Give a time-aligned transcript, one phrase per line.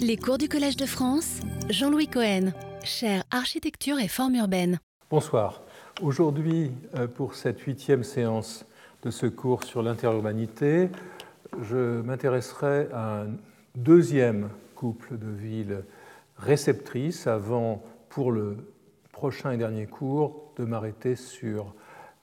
[0.00, 1.40] Les cours du Collège de France,
[1.70, 2.52] Jean-Louis Cohen,
[2.84, 4.78] chaire architecture et forme urbaine.
[5.10, 5.62] Bonsoir.
[6.02, 8.64] Aujourd'hui, euh, pour cette huitième séance
[9.02, 10.90] de ce cours sur l'interurbanité,
[11.62, 13.26] je m'intéresserai à un
[13.74, 15.84] deuxième couple de villes
[16.36, 18.56] réceptrices avant, pour le
[19.12, 21.74] prochain et dernier cours, de m'arrêter sur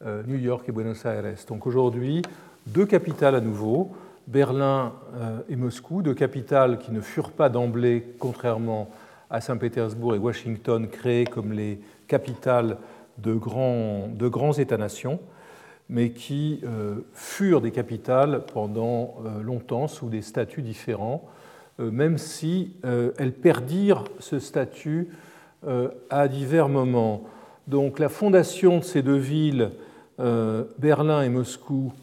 [0.06, 1.24] euh, New York et Buenos Aires.
[1.48, 2.22] Donc aujourd'hui,
[2.68, 3.92] deux capitales à nouveau,
[4.30, 8.92] Berlin euh, et Moscou, deux capitales qui ne furent pas d'emblée, contrairement
[9.32, 12.78] à Saint-Pétersbourg et Washington, créées comme les capitales
[13.18, 15.20] de grands, États-nations,
[15.90, 21.26] mais qui euh, furent des capitales pendant euh, longtemps sous des statuts différents,
[21.80, 25.08] même si elles perdirent ce statut
[26.10, 27.24] à divers moments.
[27.70, 29.72] Donc la fondation de ces deux villes,
[30.18, 31.94] Berlin et Moscou,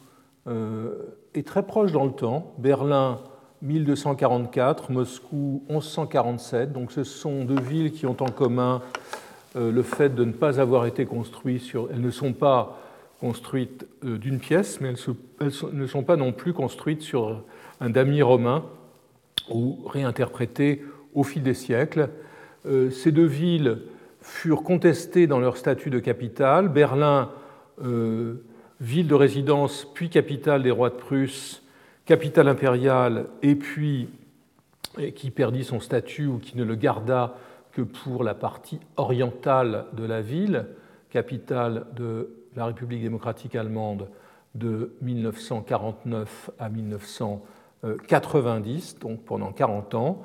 [1.36, 2.54] est très proche dans le temps.
[2.58, 3.20] Berlin,
[3.62, 6.72] 1244, Moscou, 1147.
[6.72, 8.82] Donc ce sont deux villes qui ont en commun
[9.56, 11.88] euh, le fait de ne pas avoir été construites sur...
[11.92, 12.78] Elles ne sont pas
[13.20, 14.92] construites euh, d'une pièce, mais
[15.40, 17.42] elles, ne sont pas non plus construites sur
[17.80, 18.64] un damier romain
[19.50, 22.10] ou réinterprétées au fil des siècles.
[22.66, 23.78] Euh, ces deux villes
[24.20, 26.68] furent contestées dans leur statut de capitale.
[26.68, 27.30] Berlin
[28.80, 31.62] ville de résidence puis capitale des rois de Prusse,
[32.04, 34.10] capitale impériale, et puis
[35.14, 37.36] qui perdit son statut ou qui ne le garda
[37.72, 40.64] que pour la partie orientale de la ville,
[41.10, 44.08] capitale de la République démocratique allemande
[44.54, 50.22] de 1949 à 1990, donc pendant 40 ans.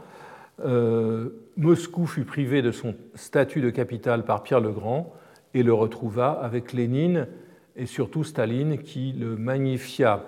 [0.63, 5.13] Euh, Moscou fut privé de son statut de capitale par Pierre le Grand
[5.53, 7.27] et le retrouva avec Lénine
[7.75, 10.25] et surtout Staline qui le magnifia.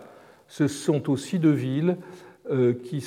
[0.48, 1.98] Ce sont aussi deux villes
[2.50, 3.02] euh, qui,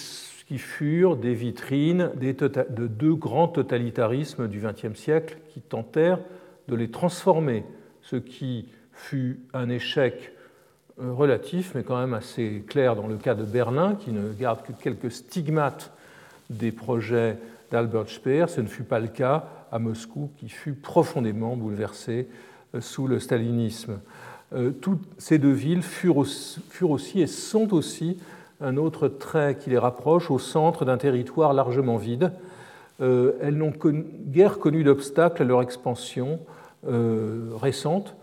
[0.58, 6.20] furent des vitrines de deux grands totalitarismes du XXe siècle qui tentèrent
[6.68, 7.64] de les transformer,
[8.02, 10.32] ce qui fut un échec
[11.00, 14.62] euh, relatif, mais quand même assez clair dans le cas de Berlin, qui ne garde
[14.62, 15.92] que quelques stigmates
[16.48, 17.38] des projets
[17.70, 18.46] d'Albert Speer.
[18.48, 22.28] Ce ne fut pas le cas à Moscou, qui fut profondément bouleversé
[22.74, 24.00] euh, sous le stalinisme.
[24.54, 28.18] Euh, toutes ces deux villes furent aussi, et sont aussi
[28.60, 32.32] un autre trait qui les rapproche au centre d'un territoire largement vide.
[33.02, 36.38] Euh, elles n'ont guère connu d'obstacle à leur expansion
[36.88, 38.14] euh, récente.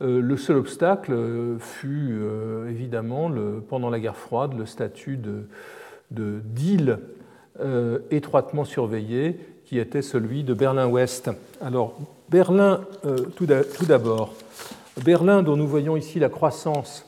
[0.00, 1.12] Le seul obstacle
[1.58, 2.20] fut
[2.70, 3.32] évidemment
[3.68, 7.00] pendant la guerre froide le statut de, d'île
[8.12, 11.32] étroitement surveillée qui était celui de Berlin-Ouest.
[11.60, 11.98] Alors
[12.28, 12.82] Berlin
[13.34, 13.46] tout
[13.86, 14.34] d'abord.
[15.04, 17.06] Berlin, dont nous voyons ici la croissance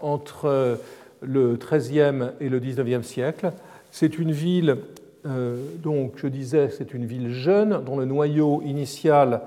[0.00, 0.78] entre
[1.22, 3.52] le XIIIe et le XIXe siècle,
[3.90, 4.76] c'est une ville,
[5.26, 9.42] euh, donc je disais, c'est une ville jeune dont le noyau initial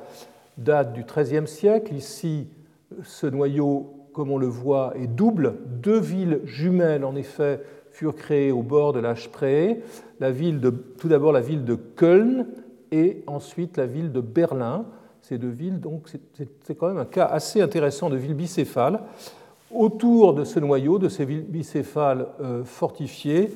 [0.57, 1.93] date du XIIIe siècle.
[1.93, 2.47] Ici,
[3.03, 5.55] ce noyau, comme on le voit, est double.
[5.67, 7.61] Deux villes jumelles, en effet,
[7.91, 9.77] furent créées au bord de la Spree.
[10.97, 12.47] Tout d'abord la ville de Köln
[12.91, 14.85] et ensuite la ville de Berlin
[15.29, 15.79] ces villes.
[15.79, 16.09] Donc
[16.63, 19.01] c'est quand même un cas assez intéressant de ville bicéphale.
[19.71, 23.53] Autour de ce noyau, de ces villes bicéphales euh, fortifiées,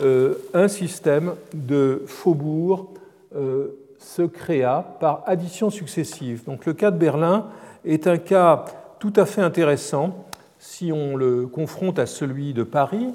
[0.00, 2.86] euh, un système de faubourgs
[3.34, 6.44] euh, se créa par addition successive.
[6.44, 7.48] Donc le cas de Berlin
[7.84, 8.64] est un cas
[9.00, 10.26] tout à fait intéressant
[10.60, 13.08] si on le confronte à celui de Paris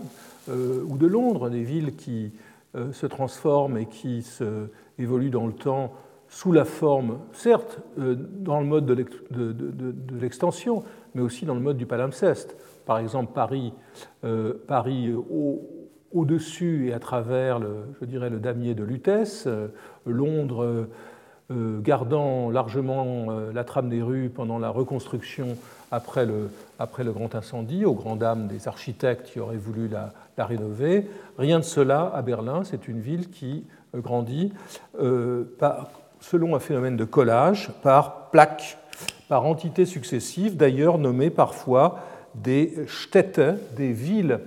[0.50, 2.32] ou de Londres, des villes qui
[2.94, 4.68] se transforment et qui se,
[5.00, 5.92] évoluent dans le temps
[6.32, 10.82] sous la forme, certes, euh, dans le mode de l'extension,
[11.14, 12.56] mais aussi dans le mode du palimpseste.
[12.86, 13.74] Par exemple, Paris,
[14.24, 15.14] euh, Paris
[16.14, 19.68] au-dessus et à travers, le, je dirais, le damier de Lutèce, euh,
[20.06, 20.88] Londres
[21.82, 25.58] gardant largement la trame des rues pendant la reconstruction
[25.92, 26.50] après le,
[26.80, 31.10] après le grand incendie, aux grandes dames des architectes qui auraient voulu la, la rénover.
[31.38, 34.54] Rien de cela à Berlin, c'est une ville qui grandit
[35.60, 35.90] par,
[36.22, 38.78] selon un phénomène de collage par plaques,
[39.28, 42.00] par entités successives, d'ailleurs nommées parfois
[42.36, 43.42] des Städte,
[43.76, 44.40] des villes.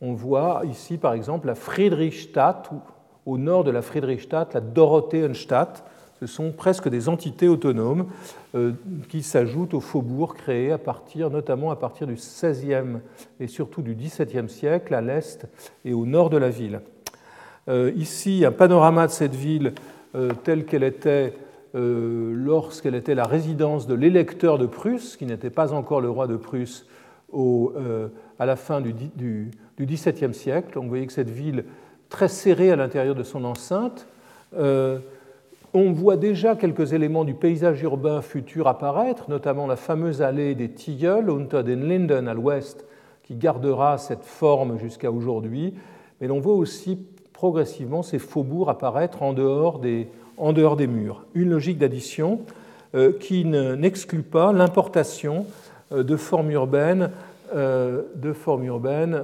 [0.00, 2.70] On voit ici par exemple la Friedrichstadt,
[3.26, 5.84] au nord de la Friedrichstadt, la Dorotheenstadt.
[6.20, 8.06] Ce sont presque des entités autonomes
[8.54, 8.72] euh,
[9.10, 13.00] qui s'ajoutent aux faubourgs créés à partir, notamment à partir du XVIe
[13.38, 15.46] et surtout du XVIIe siècle à l'est
[15.84, 16.80] et au nord de la ville.
[17.68, 19.74] Euh, ici, un panorama de cette ville
[20.44, 21.34] telle qu'elle était
[21.76, 26.26] euh, lorsqu'elle était la résidence de l'électeur de Prusse, qui n'était pas encore le roi
[26.26, 26.86] de Prusse
[27.30, 28.08] au, euh,
[28.38, 30.72] à la fin du, XVIIe siècle.
[30.74, 31.64] Donc vous voyez que cette ville
[32.08, 34.06] très serré à l'intérieur de son enceinte.
[34.54, 40.70] on voit déjà quelques éléments du paysage urbain futur apparaître, notamment la fameuse allée des
[40.70, 42.86] Tilleuls, Unter den Linden à l'ouest,
[43.22, 45.74] qui gardera cette forme jusqu'à aujourd'hui.
[46.20, 47.04] Mais l'on voit aussi
[47.36, 51.26] progressivement ces faubourgs apparaître en dehors des, en dehors des murs.
[51.34, 52.40] Une logique d'addition
[52.94, 55.44] euh, qui n'exclut pas l'importation
[55.92, 57.10] euh, de formes urbaines,
[57.54, 59.22] euh, de formes urbaines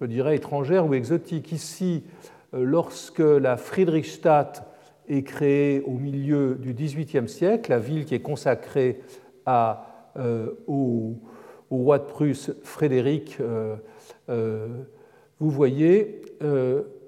[0.00, 1.50] je dirais, étrangères ou exotiques.
[1.50, 2.04] Ici,
[2.52, 4.62] lorsque la Friedrichstadt
[5.08, 9.00] est créée au milieu du XVIIIe siècle, la ville qui est consacrée
[10.68, 11.14] au,
[11.70, 13.38] roi de Prusse Frédéric,
[14.28, 16.20] vous voyez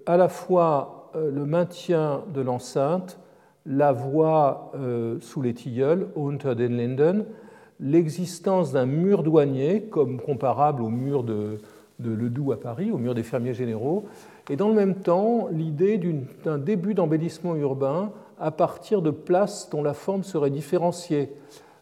[0.08, 3.18] à la fois le maintien de l'enceinte,
[3.66, 7.26] la voie euh, sous les tilleuls, unter den Linden,
[7.78, 11.58] l'existence d'un mur douanier, comme comparable au mur de,
[11.98, 14.06] de Ledoux à Paris, au mur des fermiers généraux,
[14.48, 16.00] et dans le même temps l'idée
[16.42, 18.10] d'un début d'embellissement urbain
[18.40, 21.30] à partir de places dont la forme serait différenciée.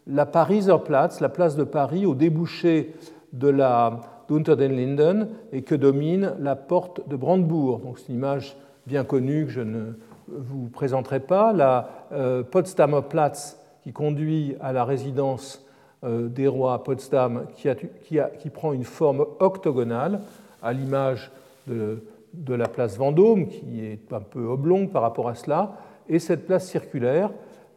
[0.05, 2.93] La Pariser Platz, la place de Paris, au débouché
[3.31, 7.79] de la d'Unter den Linden, et que domine la porte de Brandebourg.
[7.79, 9.93] Donc c'est une image bien connue que je ne
[10.27, 15.65] vous présenterai pas, la euh, Potsdamer Platz qui conduit à la résidence
[16.03, 20.19] euh, des rois à Potsdam qui, prend une forme octogonale
[20.61, 21.31] à l'image
[21.67, 22.01] de,
[22.47, 25.77] la place Vendôme qui est un peu oblongue par rapport à cela,
[26.09, 27.29] et cette place circulaire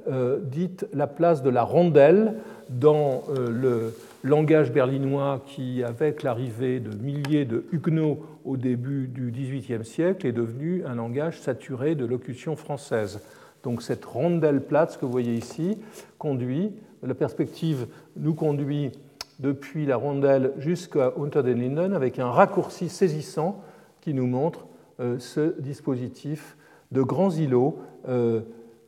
[0.08, 2.34] euh, dite la place de la rondelle
[2.68, 9.84] dans le langage berlinois qui, avec l'arrivée de milliers de huguenots au début du XVIIIe
[9.84, 13.20] siècle, est devenu un langage saturé de locution française.
[13.62, 15.78] Donc cette Rondelplatz que vous voyez ici
[16.18, 16.72] conduit,
[17.02, 17.86] la perspective
[18.16, 18.92] nous conduit
[19.38, 23.62] depuis la rondelle jusqu'à Unter den Linden avec un raccourci saisissant
[24.00, 24.66] qui nous montre
[25.00, 26.56] euh, ce dispositif
[26.92, 27.78] de grands îlots
[28.08, 28.40] euh,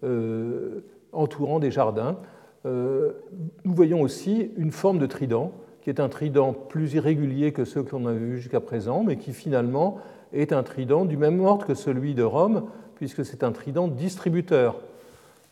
[0.04, 0.80] euh,
[1.12, 2.18] entourant des jardins.
[2.64, 7.82] Nous voyons aussi une forme de trident qui est un trident plus irrégulier que ceux
[7.82, 9.98] qu'on a vus jusqu'à présent, mais qui finalement
[10.32, 12.64] est un trident du même ordre que celui de Rome,
[12.94, 14.76] puisque c'est un trident distributeur,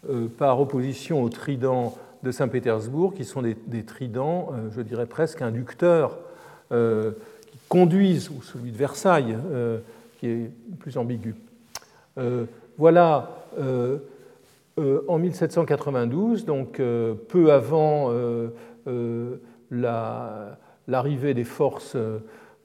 [0.08, 5.42] euh, par opposition au trident de Saint-Pétersbourg, qui sont des, tridents, euh, je dirais presque
[5.42, 6.16] inducteurs,
[6.72, 7.10] euh,
[7.50, 9.36] qui conduisent, ou celui de Versailles,
[10.18, 11.34] qui est plus ambigu.
[12.78, 13.30] voilà
[15.08, 16.80] en 1792, donc
[17.28, 18.12] peu avant
[20.86, 21.96] l'arrivée des forces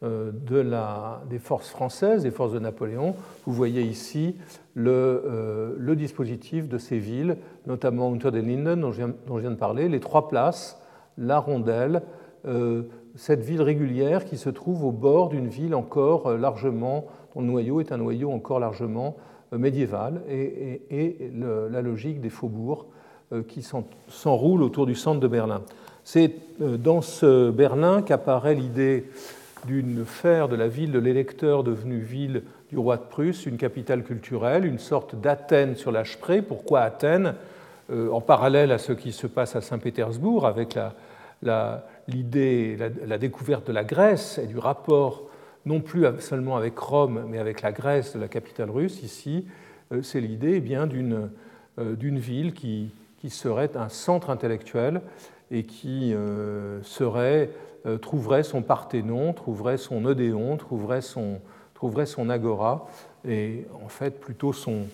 [0.06, 0.32] euh,
[1.30, 3.16] des forces françaises, des forces de Napoléon.
[3.46, 4.36] Vous voyez ici
[4.74, 9.02] le, euh, dispositif de ces villes, notamment Unter den Linden, dont je,
[9.40, 10.80] viens, de parler, les trois places,
[11.18, 12.04] la rondelle,
[12.46, 12.84] euh,
[13.16, 17.80] cette ville régulière qui se trouve au bord d'une ville encore largement, dont le noyau
[17.80, 19.16] est un noyau encore largement
[19.52, 21.32] médiéval, et, et,
[21.70, 22.86] la logique des faubourgs
[23.48, 23.68] qui
[24.08, 25.62] s'enroulent autour du centre de Berlin.
[26.06, 29.06] C'est euh, dans ce Berlin qu'apparaît l'idée
[29.66, 34.04] d'une faire de la ville de l'électeur devenue ville du roi de Prusse une capitale
[34.04, 36.04] culturelle, une sorte d'Athènes sur la.
[36.48, 37.34] Pourquoi Athènes
[37.92, 40.78] euh, En parallèle à ce qui se passe à Saint-Pétersbourg avec
[42.08, 42.78] l'idée,
[43.08, 45.24] la, découverte de la Grèce et du rapport
[45.66, 49.46] non plus seulement avec Rome, mais avec la Grèce la capitale russe, ici,
[49.92, 51.30] euh, c'est l'idée eh bien d'une
[52.20, 52.92] ville qui,
[53.28, 55.02] serait un centre intellectuel
[55.52, 57.50] et qui euh, serait,
[57.86, 61.40] euh, trouverait son Parthénon, trouverait son Odéon, trouverait son,
[62.30, 62.88] Agora,
[63.28, 64.86] et en fait plutôt son,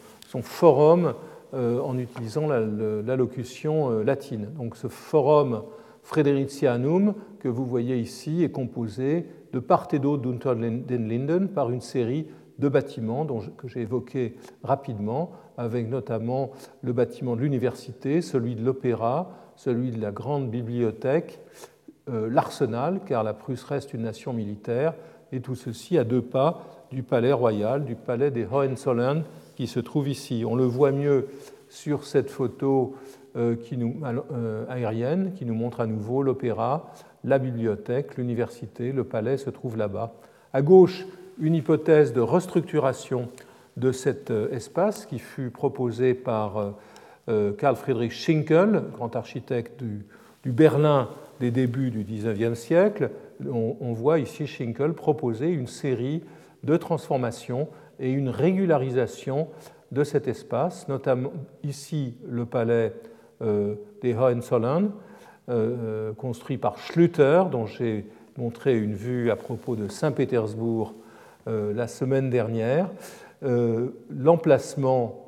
[0.41, 1.13] forum
[1.53, 4.50] euh, en utilisant la, locution latine.
[4.57, 5.63] Donc ce forum
[6.03, 11.70] Fredericianum que vous voyez ici est composé de part et d'autre d'Unter den Linden par
[11.70, 12.27] une série
[12.60, 13.25] de bâtiments
[13.58, 20.00] que j'ai évoqués rapidement, avec notamment le bâtiment de l'université, celui de l'opéra, celui de
[20.00, 21.39] la grande bibliothèque,
[22.10, 24.93] euh, l'arsenal, car la Prusse reste une nation militaire,
[25.31, 29.24] et tout ceci à deux pas du palais royal, du palais des Hohenzollern,
[29.55, 30.43] qui se trouve ici.
[30.46, 31.27] On le voit mieux
[31.70, 32.96] sur cette photo
[33.38, 36.91] euh, euh, aérienne qui nous montre à nouveau l'opéra,
[37.23, 40.13] la bibliothèque, l'université, le palais se trouve là-bas.
[40.53, 41.05] À gauche,
[41.39, 43.29] une hypothèse de restructuration
[43.77, 46.73] de cet espace qui fut proposée par
[47.29, 50.05] euh, Karl Friedrich Schinkel, grand architecte du,
[50.45, 51.09] Berlin
[51.39, 53.11] des débuts du XIXe siècle,
[53.47, 56.23] on, voit ici Schinkel proposer une série
[56.63, 57.67] de transformations
[57.99, 59.47] et une régularisation
[59.91, 61.31] de cet espace, notamment
[61.63, 62.93] ici le palais
[63.41, 64.91] euh, des Hohenzollern,
[65.51, 68.05] euh, construit par Schlüter, dont j'ai
[68.38, 70.93] montré une vue à propos de Saint-Pétersbourg
[71.48, 72.88] la semaine dernière.
[73.41, 75.27] L'emplacement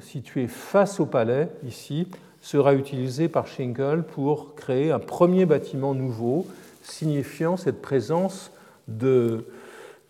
[0.00, 2.06] situé face au palais, ici,
[2.40, 6.46] sera utilisé par Schinkel pour créer un premier bâtiment nouveau,
[6.82, 8.50] signifiant cette présence
[8.86, 9.44] de,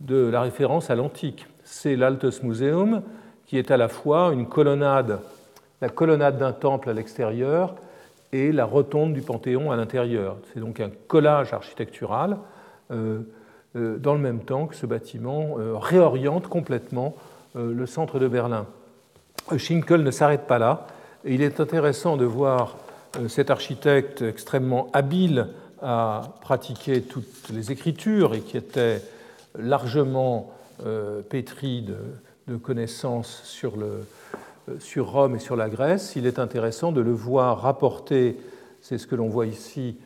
[0.01, 1.47] de la référence à l'antique.
[1.65, 3.03] C'est l'Altes Museum,
[3.47, 5.21] qui est à la fois une colonnade,
[5.81, 7.75] la colonnade d'un temple à l'extérieur
[8.33, 10.37] et la rotonde du Panthéon à l'intérieur.
[10.53, 12.39] C'est donc un collage architectural
[12.91, 13.21] euh,
[13.77, 17.15] euh, dans le même temps que ce bâtiment euh, réoriente complètement
[17.55, 18.67] le centre de Berlin.
[19.57, 20.87] Schinkel ne s'arrête pas là,
[21.25, 22.77] il est intéressant de voir
[23.27, 25.49] cet architecte extrêmement habile
[25.83, 29.03] à pratiquer toutes les écritures et qui était
[29.59, 30.53] largement
[31.31, 31.89] pétri
[32.47, 34.07] de connaissances sur, le,
[34.79, 38.37] sur Rome et sur la Grèce, il est intéressant de le voir rapporter,
[38.81, 39.97] c'est ce que l'on voit ici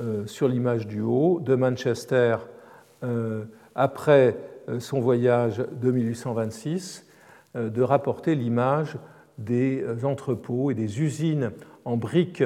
[0.00, 2.36] euh, sur l'image du haut, de Manchester
[3.04, 4.36] euh, après
[4.68, 7.06] euh, son voyage de 1826,
[7.54, 8.96] de rapporter l'image
[9.36, 11.50] des entrepôts et des usines
[11.84, 12.42] en briques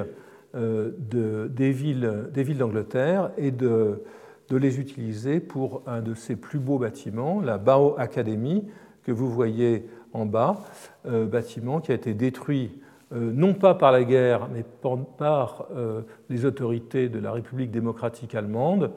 [0.52, 4.02] de, des villes d'Angleterre et de,
[4.48, 8.64] de les utiliser pour un de ses plus beaux bâtiments, la Bao Academy,
[9.04, 10.56] que vous voyez en bas,
[11.06, 12.72] euh, bâtiment qui a été détruit
[13.12, 14.64] euh, non pas par la guerre, mais
[15.18, 18.92] par euh, les autorités de la République démocratique allemande,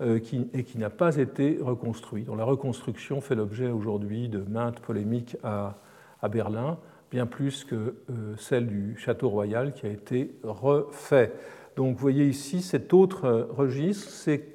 [0.00, 5.36] et qui n'a pas été reconstruit, dont la reconstruction fait l'objet aujourd'hui de maintes polémiques
[5.42, 5.74] à,
[6.22, 6.78] à, Berlin,
[7.10, 7.96] bien plus que
[8.36, 11.32] celle du château royal qui a été refait.
[11.74, 14.52] Donc vous voyez ici cet autre registre, c'est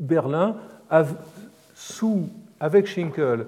[0.00, 0.56] Berlin,
[1.76, 2.28] sous,
[2.58, 3.46] avec Schinkel,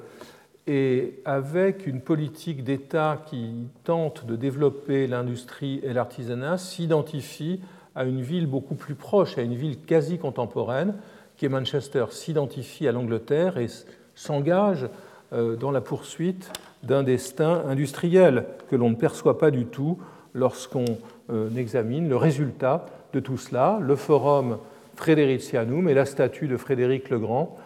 [0.67, 7.61] et avec une politique d'État qui tente de développer l'industrie et l'artisanat, s'identifie
[7.95, 10.95] à une ville beaucoup plus proche, à une ville quasi contemporaine,
[11.37, 13.67] qui est Manchester, s'identifie à l'Angleterre et
[14.15, 14.89] s'engage
[15.33, 16.51] euh, dans la poursuite
[16.83, 19.99] d'un destin industriel que l'on ne perçoit pas du tout
[20.35, 20.85] lorsqu'on
[21.31, 24.59] euh, examine le résultat de tout cela, le forum
[24.97, 27.57] Frédéricianum et la statue de Frédéric le Grand,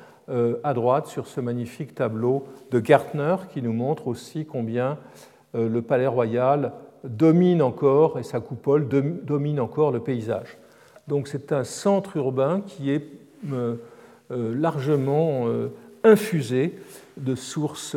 [0.63, 4.99] à droite sur ce magnifique tableau de Gartner qui nous montre aussi combien
[5.55, 6.73] euh, le palais royal
[7.05, 10.59] domine encore et sa coupole domine encore le paysage.
[11.07, 13.07] Donc c'est un centre urbain qui est
[13.53, 13.77] euh,
[14.31, 15.47] largement
[16.05, 16.75] infusé
[17.17, 17.97] de sources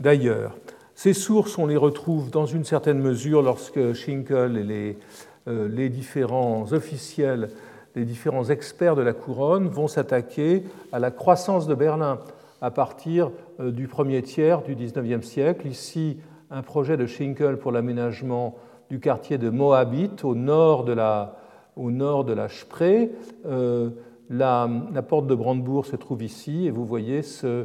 [0.00, 0.56] d'ailleurs.
[0.94, 4.98] Ces sources, on les retrouve dans une certaine mesure lorsque Schinkel et les,
[5.46, 7.48] les différents officiels
[7.94, 12.20] les différents experts de la couronne vont s'attaquer à la croissance de Berlin
[12.60, 15.66] à partir euh, du premier tiers du XIXe siècle.
[15.66, 16.18] Ici,
[16.50, 18.56] un projet de Schinkel pour l'aménagement
[18.90, 21.36] du quartier de Moabit au nord de la,
[21.76, 23.10] au la Spree.
[23.46, 23.90] Euh,
[24.28, 24.68] la,
[25.08, 27.64] porte de Brandebourg se trouve ici et vous voyez euh,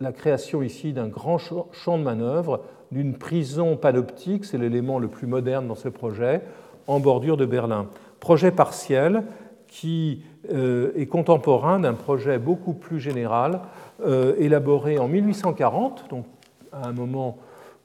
[0.00, 5.26] la création ici d'un grand champ de manœuvre, d'une prison panoptique, c'est l'élément le plus
[5.26, 6.42] moderne dans ce projet,
[6.86, 7.86] en bordure de Berlin
[8.22, 9.24] projet partiel
[9.66, 13.62] qui euh, est contemporain d'un projet beaucoup plus général
[14.06, 16.26] euh, élaboré en 1840, donc
[16.70, 17.38] à un moment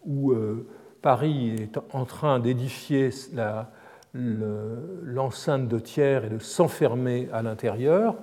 [0.06, 0.68] où euh,
[1.02, 3.10] Paris est en train d'édifier
[4.14, 8.16] l'enceinte de Thiers et de s'enfermer à l'intérieur.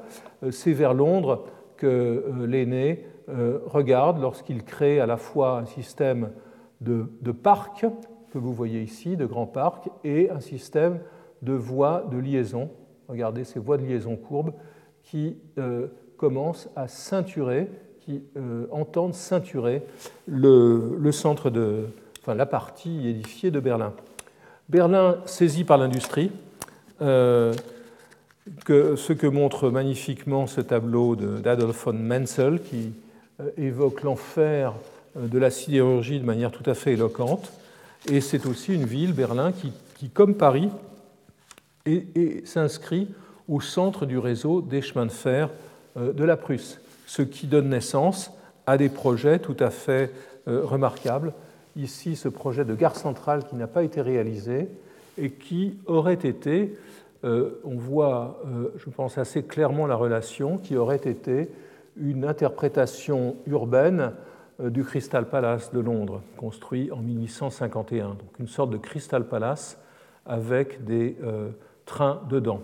[0.51, 1.45] C'est vers Londres
[1.77, 6.31] que l'aîné regarde lorsqu'il crée à la fois un système
[6.81, 7.87] de, de parcs,
[8.33, 11.01] que vous voyez ici, de grands parcs, et un système
[11.45, 12.71] de voies de liaison.
[13.09, 14.53] Regardez ces voies de liaison courbes
[15.03, 15.87] qui euh,
[16.17, 17.69] commencent à ceinturer,
[18.01, 19.83] qui euh, entendent ceinturer
[20.27, 21.85] le, centre de,
[22.23, 23.93] enfin, la partie édifiée de Berlin.
[24.69, 26.31] Berlin saisi par l'industrie,
[27.03, 27.53] euh,
[28.69, 32.93] ce que montre magnifiquement ce tableau d'Adolf von Menzel qui
[33.57, 34.75] évoque l'enfer
[35.17, 37.53] de la sidérurgie de manière tout à fait éloquente.
[38.11, 39.73] Et c'est aussi une ville, Berlin, qui
[40.13, 40.69] comme Paris,
[41.87, 43.09] et, s'inscrit
[43.49, 45.51] au centre du réseau des chemins de fer
[45.97, 48.33] euh, de la Prusse, ce qui donne naissance
[48.67, 50.11] à des projets tout à fait
[50.49, 51.35] euh, remarquables.
[51.77, 54.69] Ici, ce projet de gare centrale qui n'a pas été réalisé
[55.19, 56.77] et qui aurait été,
[57.25, 58.43] euh, on voit,
[58.77, 61.51] je pense assez clairement la relation, qui aurait été
[61.97, 64.13] une interprétation urbaine
[64.61, 68.11] du Crystal Palace de Londres, construit en 1851.
[68.11, 69.79] Donc une sorte de Crystal Palace
[70.27, 71.17] avec des
[71.85, 72.61] train dedans.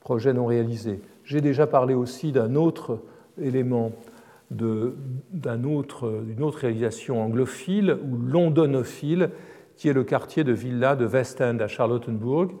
[0.00, 1.00] Projet non réalisé.
[1.24, 3.00] J'ai déjà parlé aussi d'un autre
[3.40, 3.92] élément,
[4.50, 4.94] d'une
[5.64, 6.08] autre,
[6.58, 9.30] réalisation anglophile ou londonophile,
[9.76, 12.52] qui est le quartier de villa de West End à Charlottenburg,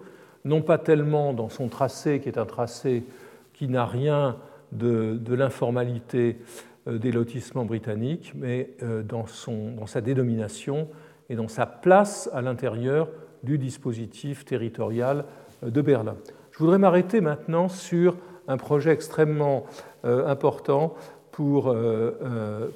[0.44, 3.04] non pas tellement dans son tracé, qui est un tracé
[3.52, 4.36] qui n'a rien
[4.72, 6.38] de, l'informalité
[6.86, 8.70] des lotissements britanniques, mais
[9.04, 10.88] dans, son, dans sa dénomination
[11.28, 13.08] et dans sa place à l'intérieur
[13.42, 15.24] du dispositif territorial
[15.62, 16.16] de Berlin.
[16.52, 18.16] Je voudrais m'arrêter maintenant sur
[18.48, 19.64] un projet extrêmement
[20.02, 20.94] important
[21.30, 21.74] pour,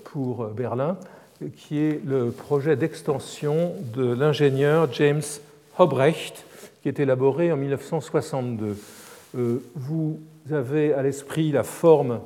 [0.05, 0.97] pour Berlin,
[1.57, 5.23] qui est le projet d'extension de l'ingénieur James
[5.79, 6.45] Hobrecht,
[6.83, 8.77] qui est élaboré en 1962.
[9.37, 12.21] Euh, vous avez à l'esprit la forme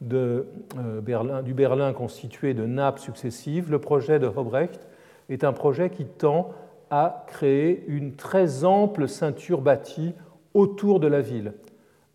[0.00, 0.46] de,
[0.78, 3.70] euh, Berlin, du Berlin constitué de nappes successives.
[3.70, 4.80] Le projet de Hobrecht
[5.28, 6.52] est un projet qui tend
[6.90, 10.12] à créer une très ample ceinture bâtie
[10.54, 11.52] autour de la ville.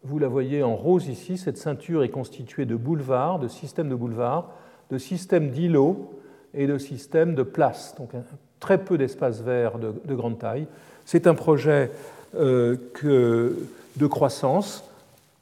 [0.04, 3.96] Vous la voyez en rose ici, cette ceinture est constituée de boulevards, de systèmes de
[3.96, 4.52] boulevards,
[4.90, 6.12] de systèmes d'îlots
[6.54, 8.12] et de systèmes de places, donc
[8.60, 10.68] très peu d'espaces verts de, grande taille.
[11.06, 11.92] C'est un projet
[12.36, 14.84] euh, de croissance,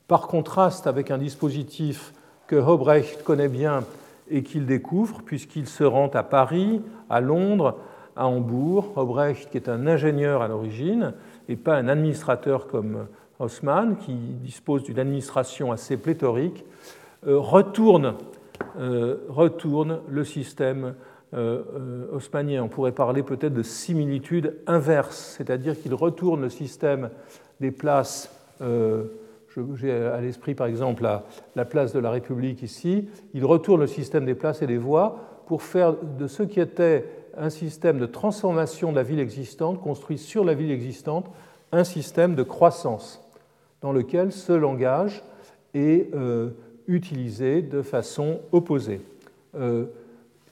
[0.10, 2.14] par contraste avec un dispositif
[2.48, 3.84] que Hobrecht connaît bien
[4.30, 7.78] et qu'il découvre, puisqu'il se rend à Paris, à Londres,
[8.16, 8.94] à Hambourg.
[8.96, 11.14] Hobrecht, qui est un ingénieur à l'origine,
[11.48, 13.08] et pas un administrateur comme
[13.40, 16.66] Haussmann, qui dispose d'une administration assez pléthorique,
[17.28, 18.16] euh, retourne
[18.78, 20.96] euh, retourne le système
[21.34, 22.64] euh, euh, haussmannien.
[22.64, 27.10] On pourrait parler peut-être de similitude inverse, c'est-à-dire qu'il retourne le système
[27.60, 28.36] des places.
[29.76, 31.04] J'ai à l'esprit par exemple
[31.56, 33.10] la, place de la République ici.
[33.34, 37.06] Il retourne le système des places et des voies pour faire de ce qui était
[37.40, 41.30] un système de transformation de la ville existante, construit sur la ville existante,
[41.72, 43.22] un système de croissance
[43.82, 45.24] dans lequel ce langage
[45.74, 46.12] est
[46.90, 49.00] utilisé de façon opposée.
[49.56, 49.86] Euh,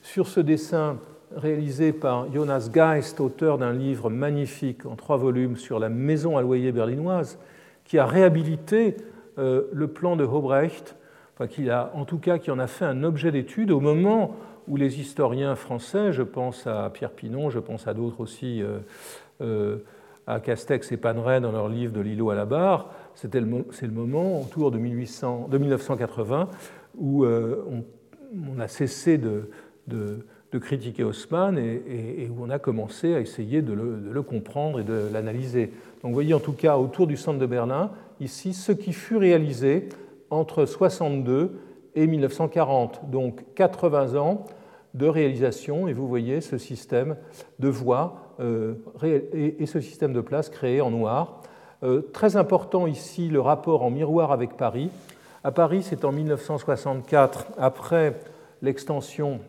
[0.02, 0.98] sur ce dessin
[1.36, 6.42] réalisé par Jonas Geist, auteur d'un livre magnifique en trois volumes sur la maison à
[6.42, 7.38] loyer berlinoise,
[7.84, 8.96] qui a réhabilité
[9.38, 10.96] euh, le plan de Hobrecht,
[11.34, 14.36] enfin, qui a, en tout cas qui en a fait un objet d'étude au moment
[14.68, 18.62] où les historiens français, je pense à Pierre Pinon, je pense à d'autres aussi,
[19.42, 19.78] euh,
[20.28, 24.42] à Castex et Paneret dans leur livre de l'îlot à la barre, c'est le, moment,
[24.42, 26.50] autour de, 1800, de 1980,
[26.98, 27.64] où euh,
[28.34, 29.50] on, a cessé de,
[30.60, 35.08] critiquer Haussmann et, où on a commencé à essayer de le, le comprendre et de
[35.14, 35.68] l'analyser.
[36.02, 39.18] Donc vous voyez en tout cas autour du centre de Berlin, ici, ce qui fut
[39.18, 39.88] réalisé
[40.30, 41.52] entre 62
[41.98, 44.46] et 1940, donc 80 ans
[44.94, 47.18] de réalisation, et vous voyez ce système
[47.58, 51.42] de voies euh, et, ce système de place créé en noir
[51.84, 54.92] euh, très important ici le rapport en miroir avec Paris.
[55.44, 58.20] À Paris, c'est en 1964, après
[58.62, 59.40] l'extension,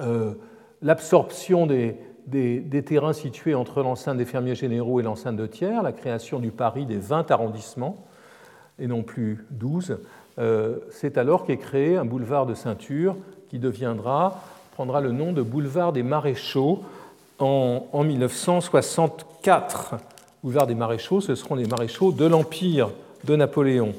[0.00, 0.34] euh,
[0.82, 1.96] l'absorption des,
[2.84, 6.84] terrains situés entre l'enceinte des fermiers généraux et l'enceinte de Thiers, la création du Paris
[6.84, 8.06] des 20 arrondissements,
[8.78, 9.98] et non plus 12.
[10.38, 13.16] Euh, c'est alors qu'est créé un boulevard de ceinture
[13.48, 14.42] qui deviendra,
[14.72, 16.82] prendra le nom de boulevard des maréchaux
[17.38, 19.96] en, en 1964
[20.42, 22.90] boulevard des maréchaux, ce seront les maréchaux de l'Empire
[23.24, 23.94] de Napoléon.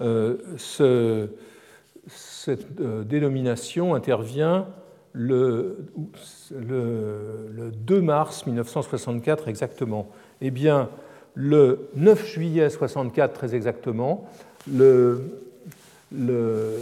[0.00, 0.36] Euh,
[2.06, 4.66] cette euh, dénomination intervient
[5.12, 5.86] le,
[6.50, 10.10] 2 mars 1964 exactement.
[10.40, 10.88] Eh bien,
[11.34, 14.28] le 9 juillet 64 très exactement,
[14.70, 15.22] le,
[16.12, 16.76] le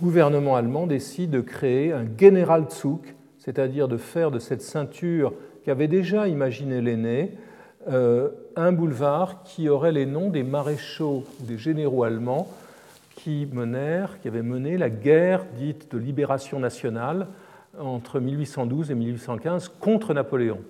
[0.00, 3.00] gouvernement allemand décide de créer un Generalzug,
[3.38, 5.32] c'est-à-dire de faire de cette ceinture
[5.64, 7.32] qu'avait déjà imaginé l'aîné
[7.88, 12.48] euh, un boulevard qui aurait les noms des maréchaux ou des généraux allemands
[13.16, 17.26] qui menèrent, qui avaient mené la guerre dite de libération nationale
[17.78, 20.56] entre 1812 et 1815 contre Napoléon.
[20.56, 20.64] Donc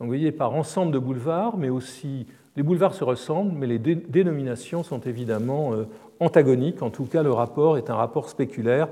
[0.00, 4.82] vous voyez, par ensemble de boulevards, mais aussi les boulevards se ressemblent, mais les dénominations
[4.82, 5.86] sont évidemment euh,
[6.20, 6.82] antagoniques.
[6.82, 8.88] En tout cas, le rapport est un rapport spéculaire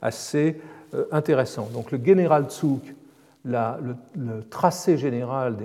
[0.00, 0.60] assez
[0.94, 1.68] euh, intéressant.
[1.72, 2.94] Donc le Generalzug
[3.44, 3.94] le,
[4.50, 5.56] tracé général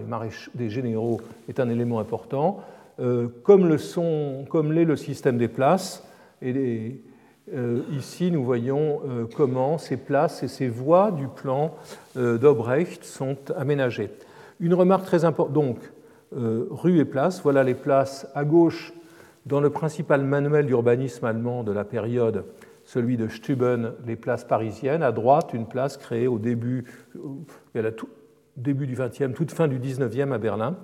[0.55, 2.60] des, généraux est un élément important,
[2.99, 6.03] euh, comme l'est le système des places.
[6.41, 6.99] Et
[7.91, 9.01] ici, nous voyons
[9.36, 11.73] comment ces places et ces voies du plan
[12.15, 14.12] d'Obrecht sont aménagées.
[14.60, 15.77] Une remarque très importante,
[16.31, 18.93] rue et places, voilà les places à gauche
[19.45, 22.43] dans le principal manuel d'urbanisme allemand de la période
[22.87, 25.03] celui de Stuben, les places parisiennes.
[25.03, 26.85] À droite, une place créée au début,
[27.97, 28.09] tout,
[28.55, 30.77] début du XXe, toute fin du XIXe à Berlin.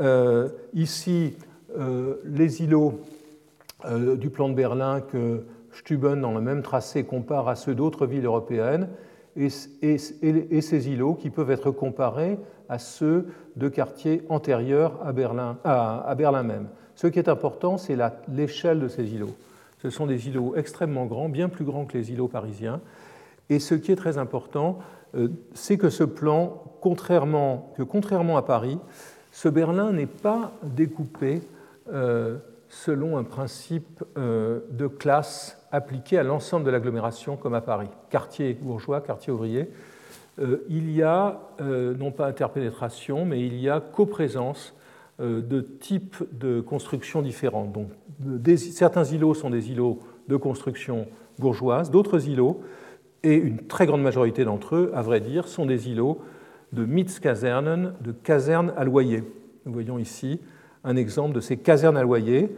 [0.00, 1.36] Euh, ici,
[1.78, 3.00] euh, les îlots
[3.86, 8.06] euh, du plan de Berlin que Stuben, dans le même tracé, compare à ceux d'autres
[8.06, 8.88] villes européennes,
[9.36, 12.38] et, ces îlots qui peuvent être comparés
[12.68, 16.68] à ceux de quartiers antérieurs à Berlin, à Berlin même.
[16.94, 17.96] Ce qui est important, c'est
[18.28, 19.34] l'échelle de ces îlots.
[19.82, 22.80] Ce sont des îlots extrêmement grands, bien plus grands que les îlots parisiens.
[23.48, 24.78] Et ce qui est très important,
[25.14, 27.72] euh, c'est que ce plan, contrairement,
[28.36, 28.78] à Paris,
[29.32, 31.42] ce Berlin n'est pas découpé
[31.92, 32.36] euh,
[32.68, 37.88] selon un principe euh, de classe appliqué à l'ensemble de l'agglomération comme à Paris.
[38.10, 39.68] Quartier bourgeois, quartier ouvrier.
[40.68, 44.74] il y a non pas interpénétration, mais il y a coprésence
[45.18, 47.72] de types de constructions différentes.
[47.72, 47.88] Donc,
[48.56, 51.06] certains îlots sont des îlots de construction
[51.38, 52.62] bourgeoise, d'autres îlots
[53.22, 56.20] et une très grande majorité d'entre eux, à vrai dire, sont des îlots
[56.72, 59.24] de Mietskasernen, de casernes à loyer.
[59.66, 60.40] Nous voyons ici
[60.84, 62.54] un exemple de ces casernes à loyer.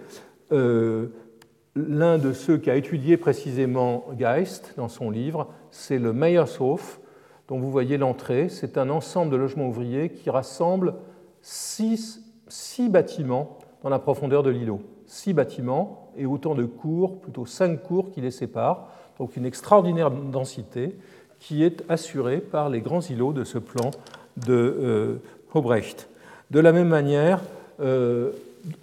[0.53, 1.07] Euh,
[1.75, 7.01] l'un de ceux qui a étudié précisément Geist dans son livre, c'est le Meyershof,
[7.49, 8.49] dont vous voyez l'entrée.
[8.49, 10.95] C'est un ensemble de logements ouvriers qui rassemble
[11.41, 12.21] six,
[12.91, 14.81] bâtiments dans la profondeur de l'îlot.
[15.07, 20.11] Six bâtiments et autant de cours, plutôt cinq cours qui les séparent donc une extraordinaire
[20.11, 20.97] densité
[21.39, 23.91] qui est assurée par les grands îlots de ce plan
[24.37, 25.23] de euh,
[25.55, 26.09] Hobrecht.
[26.51, 27.41] De la même manière,
[27.81, 28.33] euh,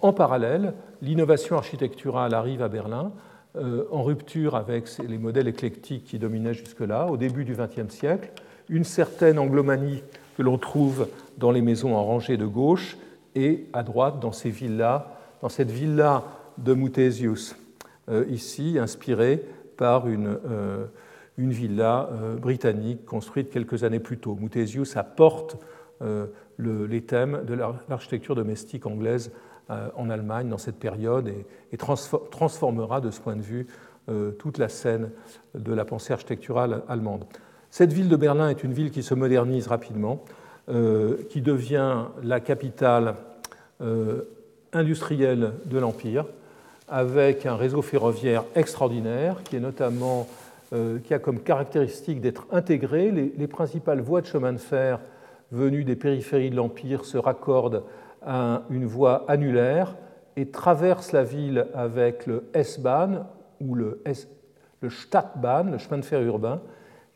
[0.00, 3.12] en parallèle, l'innovation architecturale arrive à Berlin,
[3.56, 8.30] euh, en rupture avec les modèles éclectiques qui dominaient jusque-là, au début du XXe siècle,
[8.68, 10.02] une certaine anglomanie
[10.36, 12.96] que l'on trouve dans les maisons en rangée de gauche
[13.34, 15.06] et à droite dans ces villas,
[15.42, 16.24] dans cette villa
[16.58, 17.56] de Muthesius,
[18.28, 19.44] ici inspirée
[19.80, 20.86] par une, euh,
[21.38, 24.36] villa euh, britannique construite quelques années plus tôt.
[24.38, 25.56] Muthesius apporte
[26.02, 26.26] euh,
[26.58, 27.54] les thèmes de
[27.88, 29.32] l'architecture domestique anglaise
[29.96, 31.28] en Allemagne dans cette période
[31.72, 33.66] et, transformera de ce point de vue
[34.38, 35.10] toute la scène
[35.54, 37.24] de la pensée architecturale allemande.
[37.70, 40.24] Cette ville de Berlin est une ville qui se modernise rapidement,
[40.66, 43.14] qui devient la capitale
[44.72, 46.24] industrielle de l'Empire,
[46.90, 49.36] avec un réseau ferroviaire extraordinaire
[50.72, 53.10] euh, qui a comme caractéristique d'être intégré.
[53.10, 54.98] Les, principales voies de chemin de fer
[55.52, 57.84] venues des périphéries de l'Empire se raccordent
[58.22, 59.96] à une voie annulaire
[60.36, 63.26] et traversent la ville avec le S-Bahn
[63.60, 64.02] ou le,
[64.80, 66.60] le Stadtbahn, le chemin de fer urbain,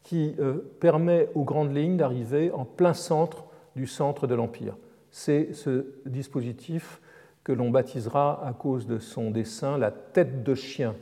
[0.03, 4.77] qui euh, permet aux grandes lignes d'arriver en plein centre du centre de l'Empire.
[5.11, 7.01] C'est ce dispositif
[7.43, 10.95] que l'on baptisera à cause de son dessin la tête de chien.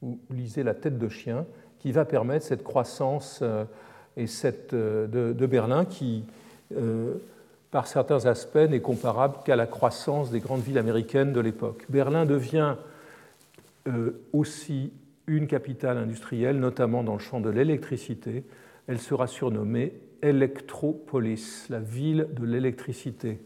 [0.00, 1.46] Vous lisez la tête de chien,
[1.78, 3.64] qui va permettre cette croissance euh,
[4.16, 6.24] et cette, euh, de, Berlin qui,
[7.72, 11.86] par certains aspects, n'est comparable qu'à la croissance des grandes villes américaines de l'époque.
[11.88, 12.76] Berlin devient
[14.32, 14.92] aussi
[15.26, 18.44] une capitale industrielle, notamment dans le champ de l'électricité.
[18.86, 23.40] Elle sera surnommée Electropolis, la ville de l'électricité.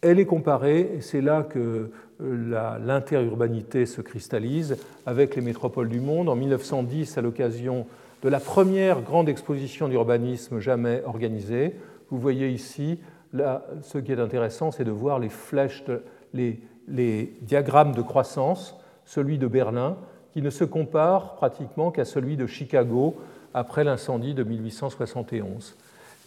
[0.00, 6.00] Elle est comparée, et c'est là que euh, l'interurbanité se cristallise, avec les métropoles du
[6.00, 6.28] monde.
[6.28, 7.86] En 1910, à l'occasion
[8.22, 11.74] de la première grande exposition d'urbanisme jamais organisée,
[12.10, 12.98] vous voyez ici,
[13.32, 15.84] là, ce qui est intéressant, c'est de voir les flèches,
[16.32, 16.60] les,
[17.42, 19.96] diagrammes de croissance, celui de Berlin,
[20.32, 23.16] qui ne se compare pratiquement qu'à celui de Chicago
[23.54, 25.76] après l'incendie de 1871.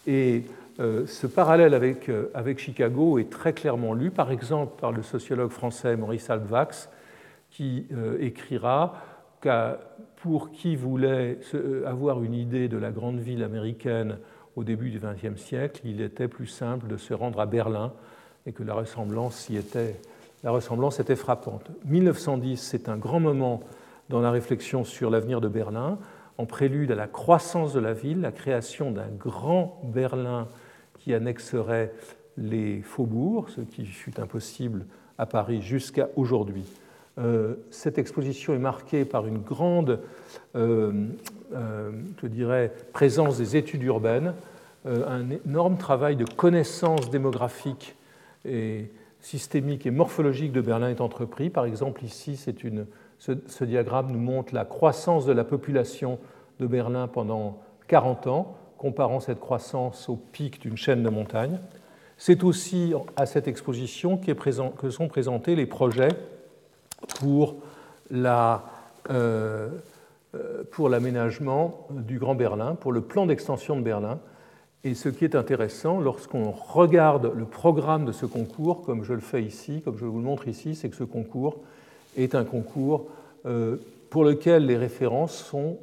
[0.07, 0.43] Et
[0.79, 5.01] euh, ce parallèle avec, euh, avec, Chicago est très clairement lu, par exemple par le
[5.01, 6.89] sociologue français Maurice Alvax,
[7.49, 9.01] qui euh, écrira
[9.41, 9.79] qu'à
[10.17, 11.39] pour qui voulait
[11.85, 14.17] avoir une idée de la grande ville américaine
[14.55, 17.93] au début du XXe siècle, il était plus simple de se rendre à Berlin
[18.45, 19.99] et que la ressemblance, y était,
[20.43, 21.69] la ressemblance était frappante.
[21.85, 23.61] 1910, c'est un grand moment
[24.09, 25.97] dans la réflexion sur l'avenir de Berlin,
[26.37, 30.47] en prélude à la croissance de la ville, la création d'un grand Berlin
[30.99, 31.91] qui annexerait
[32.37, 34.85] les faubourgs, ce qui fut impossible
[35.17, 36.65] à Paris jusqu'à aujourd'hui.
[37.17, 40.01] Euh, cette exposition est marquée par une grande,
[40.55, 41.07] euh,
[41.51, 44.33] je dirais, présence des études urbaines,
[44.85, 47.95] un énorme travail de connaissance démographique
[48.45, 51.49] et systémique et morphologique de Berlin est entrepris.
[51.49, 52.85] Par exemple, ici, une,
[53.17, 56.19] ce, diagramme nous montre la croissance de la population
[56.59, 61.59] de Berlin pendant 40 ans comparant cette croissance au pic d'une chaîne de montagnes.
[62.17, 66.09] C'est aussi à cette exposition que sont présentés les projets
[67.19, 67.55] pour
[68.13, 69.69] euh,
[70.35, 74.19] euh, l'aménagement du Grand Berlin, pour le plan d'extension de Berlin.
[74.83, 79.19] Et ce qui est intéressant, lorsqu'on regarde le programme de ce concours, comme je le
[79.19, 81.57] fais ici, comme je vous le montre ici, c'est que ce concours
[82.17, 83.07] est un concours
[83.45, 83.77] euh,
[84.09, 85.79] pour lequel les références sont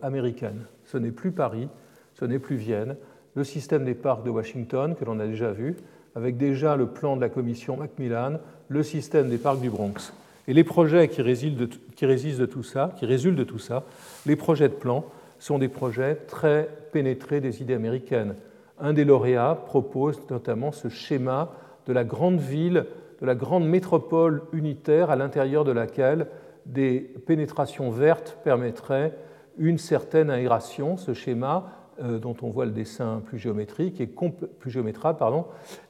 [0.00, 0.64] américaines.
[0.84, 1.68] Ce n'est plus Paris,
[2.14, 2.94] ce n'est plus Vienne,
[3.34, 5.76] le système des parcs de Washington, que l'on a déjà vu,
[6.14, 10.12] avec déjà le plan de la commission Macmillan, le système des parcs du Bronx.
[10.48, 13.84] Et les projets qui, résistent de tout ça, qui résultent de tout ça,
[14.26, 15.04] les projets de plan,
[15.38, 18.36] sont des projets très pénétrés des idées américaines.
[18.78, 21.52] Un des lauréats propose notamment ce schéma
[21.86, 22.86] de la grande ville,
[23.20, 26.26] de la grande métropole unitaire à l'intérieur de laquelle
[26.66, 29.14] des pénétrations vertes permettraient
[29.58, 30.96] une certaine aération.
[30.96, 31.70] Ce schéma,
[32.02, 34.10] euh, dont on voit le dessin plus géométrique et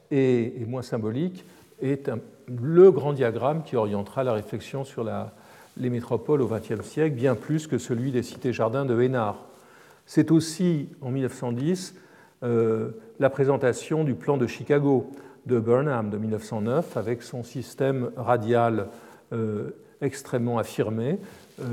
[0.09, 1.43] et, moins symbolique,
[1.81, 2.09] est
[2.47, 5.05] le grand diagramme qui orientera la réflexion sur
[5.77, 9.45] les métropoles au XXe siècle, bien plus que celui des cités-jardins de Hénard.
[10.05, 11.95] C'est aussi, en 1910,
[12.43, 15.09] euh, la présentation du plan de Chicago
[15.45, 18.87] de Burnham de 1909 avec son système radial
[19.33, 21.19] euh, extrêmement affirmé.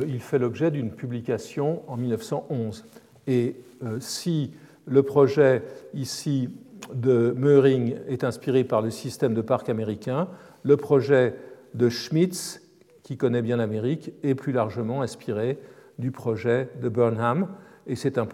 [0.06, 2.84] il fait l'objet d'une publication en 1911.
[3.26, 4.52] Et euh, si
[4.86, 6.50] le projet ici
[6.92, 10.28] de Meuring est inspiré par le système de parc américain,
[10.64, 11.34] le projet
[11.74, 12.60] de Schmitz,
[13.02, 15.58] qui connaît bien l'Amérique, est plus largement inspiré
[15.98, 17.48] du projet de Burnham.
[17.86, 18.26] Et c'est un,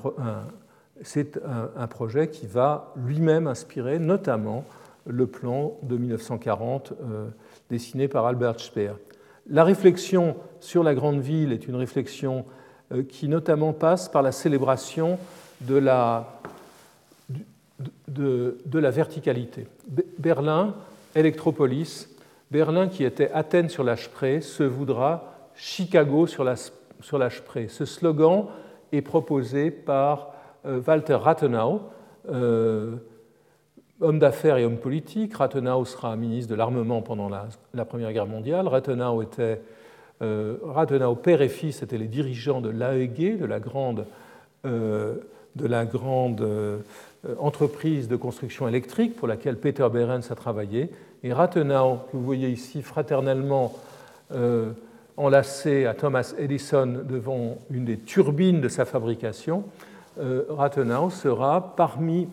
[1.89, 4.65] projet qui va lui-même inspirer notamment
[5.07, 7.29] le plan de 1940 euh,
[7.69, 8.93] dessiné par Albert Speer.
[9.49, 12.45] La réflexion sur la grande ville est une réflexion
[12.93, 15.19] euh, qui notamment passe par la célébration
[15.63, 16.41] de la,
[18.09, 19.67] de, la verticalité.
[20.19, 20.75] Berlin,
[21.15, 22.09] Electropolis,
[22.51, 27.69] Berlin qui était Athènes sur la se voudra Chicago sur la, sur.
[27.69, 28.47] Ce slogan
[28.93, 30.33] est proposé par
[30.67, 31.83] euh, Walter Rathenau,
[32.29, 32.97] euh,
[34.01, 35.35] homme d'affaires et homme politique.
[35.35, 38.67] Rathenau sera ministre de l'armement pendant la, Première Guerre mondiale.
[38.67, 39.61] Rathenau était
[40.23, 44.07] euh, Rathenau, père et fils, étaient les dirigeants de l'AEG, de la grande,
[47.39, 50.91] entreprise de construction électrique pour laquelle Peter Behrens a travaillé.
[51.23, 53.75] Et Rathenau, que vous voyez ici fraternellement
[55.17, 59.65] enlacé à Thomas Edison devant une des turbines de sa fabrication,
[60.17, 62.29] Rathenau sera parmi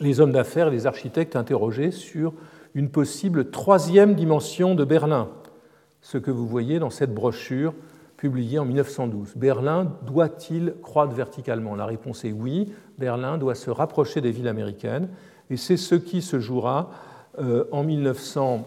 [0.00, 2.32] les hommes d'affaires et les architectes interrogés sur
[2.74, 5.28] une possible troisième dimension de Berlin,
[6.02, 7.74] ce que vous voyez dans cette brochure
[8.16, 9.36] publiée en 1912.
[9.36, 11.74] Berlin doit-il croître verticalement?
[11.74, 12.72] La réponse est oui.
[12.98, 15.08] Berlin doit se rapprocher des villes américaines
[15.48, 18.66] et c'est ce qui se jouera euh, en, 1900,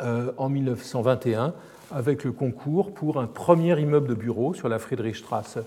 [0.00, 1.54] euh, en 1921
[1.94, 5.58] avec le concours pour un premier immeuble de bureau sur la Friedrichstrasse.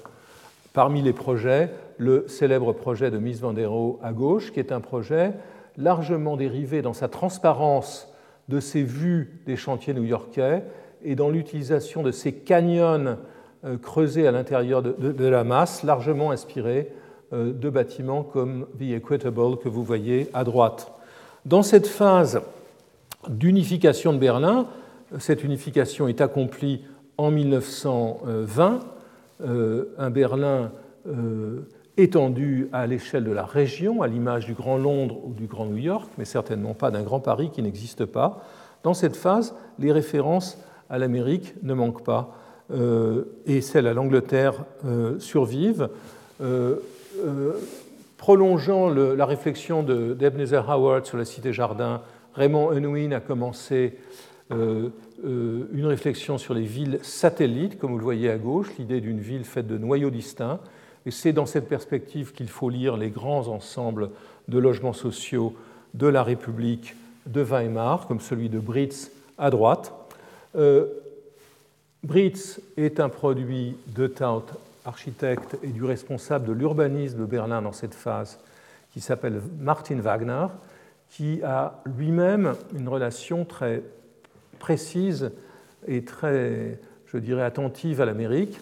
[0.73, 4.71] Parmi les projets, le célèbre projet de Mies van der Rohe à gauche, qui est
[4.71, 5.33] un projet
[5.77, 8.11] largement dérivé dans sa transparence
[8.49, 10.63] de ces vues des chantiers new-yorkais
[11.03, 13.17] et dans l'utilisation de ces canyons
[13.63, 16.91] euh, creusés à l'intérieur de, la masse, largement inspirés
[17.33, 20.94] euh, de bâtiments comme The Equitable que vous voyez à droite.
[21.45, 22.41] Dans cette phase
[23.27, 24.67] d'unification de Berlin,
[25.19, 26.81] cette unification est accomplie
[27.17, 28.79] en 1920,
[29.41, 30.71] euh, un Berlin
[31.97, 35.77] étendu à l'échelle de la région, à l'image du Grand Londres ou du Grand New
[35.77, 38.43] York, mais certainement pas d'un Grand Paris qui n'existe pas.
[38.83, 40.57] Dans cette phase, les références
[40.89, 42.35] à l'Amérique ne manquent pas,
[42.71, 45.89] euh, et celles à l'Angleterre euh, survivent.
[48.25, 52.01] Euh, prolongeant la réflexion d'Ebenezer Howard sur la cité-jardin,
[52.33, 53.97] Raymond Unwin a commencé
[54.51, 59.43] une réflexion sur les villes satellites, comme vous le voyez à gauche, l'idée d'une ville
[59.43, 60.59] faite de noyaux distincts.
[61.05, 64.09] Et c'est dans cette perspective qu'il faut lire les grands ensembles
[64.47, 65.55] de logements sociaux
[65.93, 66.95] de la République
[67.27, 69.93] de Weimar, comme celui de Britz à droite.
[70.55, 70.85] Euh,
[72.03, 74.45] Britz est un produit de Taut,
[74.85, 78.39] architecte et du responsable de l'urbanisme de Berlin dans cette phase,
[78.91, 80.47] qui s'appelle Martin Wagner,
[81.09, 83.83] qui a lui-même une relation très
[84.59, 85.31] précise
[85.87, 88.59] et très, je dirais, attentive à l'Amérique.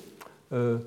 [0.51, 0.79] Euh,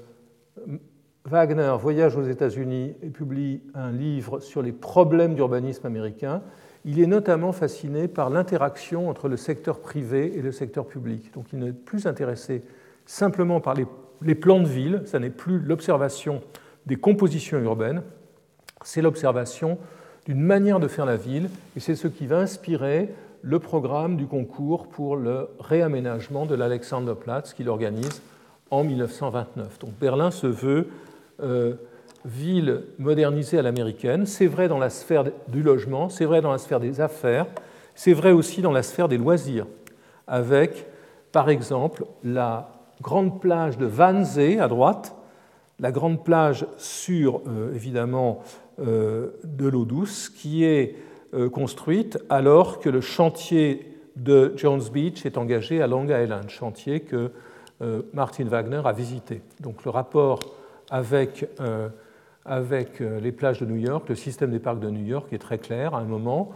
[1.25, 6.43] Wagner voyage aux États-Unis et publie un livre sur les problèmes d'urbanisme américain.
[6.85, 11.35] Il est notamment fasciné par l'interaction entre le secteur privé et le secteur public.
[11.35, 12.63] Donc il n'est plus intéressé
[13.07, 13.87] simplement par les,
[14.35, 16.43] plans de ville, ça n'est plus l'observation
[16.87, 18.03] des compositions urbaines,
[18.83, 19.79] c'est l'observation
[20.27, 23.11] d'une manière de faire la ville, et c'est ce qui va inspirer
[23.43, 28.23] le programme du concours pour le réaménagement de l'Alexanderplatz qu'il organise
[28.71, 29.79] en 1929.
[29.79, 30.89] Donc Berlin se veut
[31.43, 31.75] euh,
[32.25, 34.27] ville modernisée à l'américaine.
[34.27, 37.47] C'est vrai dans la sphère du logement, c'est vrai dans la sphère des affaires,
[37.95, 39.67] c'est vrai aussi dans la sphère des loisirs,
[40.27, 40.87] avec
[41.31, 45.15] par exemple la grande plage de Wannsee à droite,
[45.79, 48.43] la grande plage sur euh, évidemment
[48.81, 50.97] euh, de l'eau douce qui est
[51.53, 57.31] construite alors que le chantier de Jones Beach est engagé à Long Island, chantier que
[58.15, 59.43] Martin Wagner a visité.
[59.61, 60.39] Donc le rapport
[60.89, 61.47] avec,
[62.47, 65.59] avec les plages de New York, le système des parcs de New York est très
[65.59, 66.53] clair à un moment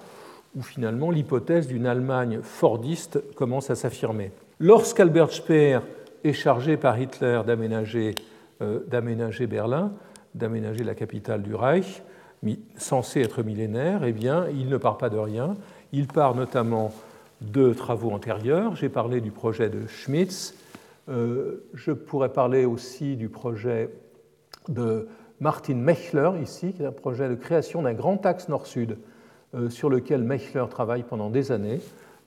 [0.57, 4.33] où finalement l'hypothèse d'une Allemagne fordiste commence à s'affirmer.
[4.59, 5.81] Lorsqu'Albert Speer
[6.24, 8.14] est chargé par Hitler d'aménager
[9.46, 9.92] Berlin,
[10.35, 12.02] d'aménager la capitale du Reich,
[12.76, 15.56] censé être millénaire, eh bien, il ne part pas de rien.
[15.92, 16.92] Il part notamment
[17.40, 18.76] de travaux antérieurs.
[18.76, 20.54] J'ai parlé du projet de Schmitz.
[21.09, 23.90] Euh, je pourrais parler aussi du projet
[24.68, 25.09] de
[25.40, 28.98] Martin Mechler, ici, qui est un projet de création d'un grand axe nord-sud
[29.54, 31.80] euh, sur lequel Mechler travaille pendant des années.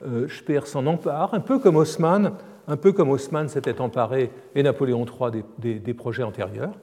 [0.06, 2.34] Euh, Speer s'en empare, un peu comme Haussmann,
[2.67, 6.73] un peu comme Haussmann s'était emparé et Napoléon III des, projets antérieurs.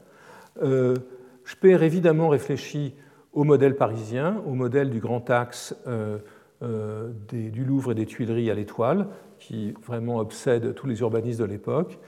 [1.45, 2.95] Speer évidemment réfléchit
[3.33, 6.19] au modèle parisien, au modèle du grand axe euh,
[6.63, 9.07] euh, du Louvre et des Tuileries à l'étoile,
[9.39, 11.99] qui vraiment obsède tous les urbanistes de l'époque.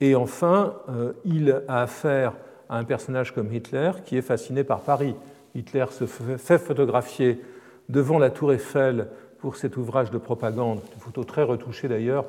[0.00, 2.34] Et enfin, euh, il a affaire
[2.68, 5.14] à un personnage comme Hitler qui est fasciné par Paris.
[5.54, 7.40] Hitler se fait photographier
[7.88, 9.08] devant la tour Eiffel
[9.38, 12.24] pour cet ouvrage de propagande, une photo très retouchée d'ailleurs,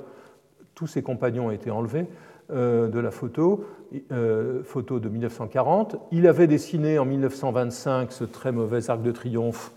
[0.75, 2.05] tous ses compagnons ont été enlevés
[2.51, 3.65] de la photo,
[4.11, 5.95] euh, photo de 1940.
[6.11, 9.71] Il avait dessiné en 1925 ce très mauvais arc de triomphe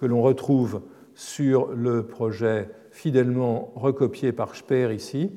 [0.00, 0.82] que l'on retrouve
[1.14, 5.32] sur le projet fidèlement recopié par Speer ici,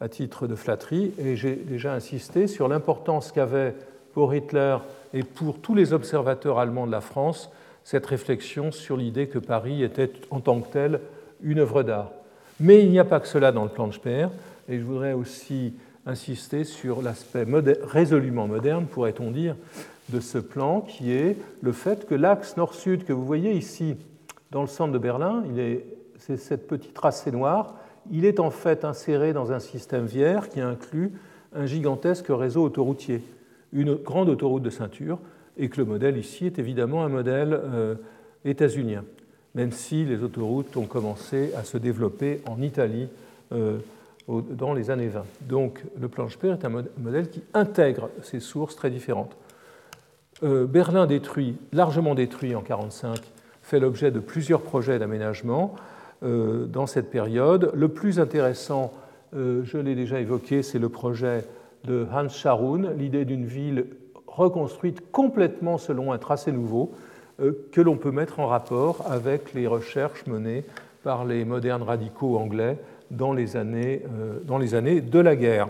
[0.00, 3.74] à titre de flatterie, et j'ai déjà insisté sur l'importance qu'avait
[4.12, 4.76] pour Hitler
[5.14, 7.50] et pour tous les observateurs allemands de la France
[7.84, 11.00] cette réflexion sur l'idée que Paris était en tant que tel
[11.42, 12.12] une œuvre d'art.
[12.58, 14.28] Mais il n'y a pas que cela dans le plan de Speer,
[14.70, 15.74] et je voudrais aussi
[16.06, 17.44] insister sur l'aspect
[17.82, 19.56] résolument moderne, pourrait-on dire,
[20.08, 23.96] de ce plan, qui est le fait que l'axe nord-sud que vous voyez ici
[24.50, 25.44] dans le centre de Berlin,
[26.18, 27.74] c'est cette petite tracée noire,
[28.10, 31.12] il est en fait inséré dans un système vière qui inclut
[31.54, 33.22] un gigantesque réseau autoroutier,
[33.72, 35.18] une grande autoroute de ceinture,
[35.56, 37.94] et que le modèle ici est évidemment un modèle euh,
[38.44, 39.04] états-unien,
[39.54, 43.08] même si les autoroutes ont commencé à se développer en Italie.
[43.52, 43.78] Euh,
[44.28, 45.24] dans les années 20.
[45.42, 49.36] Donc le plan Speer est un modèle qui intègre ces sources très différentes.
[50.42, 53.20] Euh, Berlin détruit, largement détruit en 1945,
[53.62, 55.74] fait l'objet de plusieurs projets d'aménagement
[56.22, 57.70] euh, dans cette période.
[57.74, 58.92] Le plus intéressant,
[59.34, 61.44] euh, je l'ai déjà évoqué, c'est le projet
[61.84, 63.86] de Hans Scharoun, l'idée d'une ville
[64.26, 66.92] reconstruite complètement selon un tracé nouveau
[67.72, 70.62] que l'on peut mettre en rapport avec les recherches menées
[71.02, 72.76] par les modernes radicaux anglais
[73.10, 75.68] dans les années, euh, dans les années de la guerre.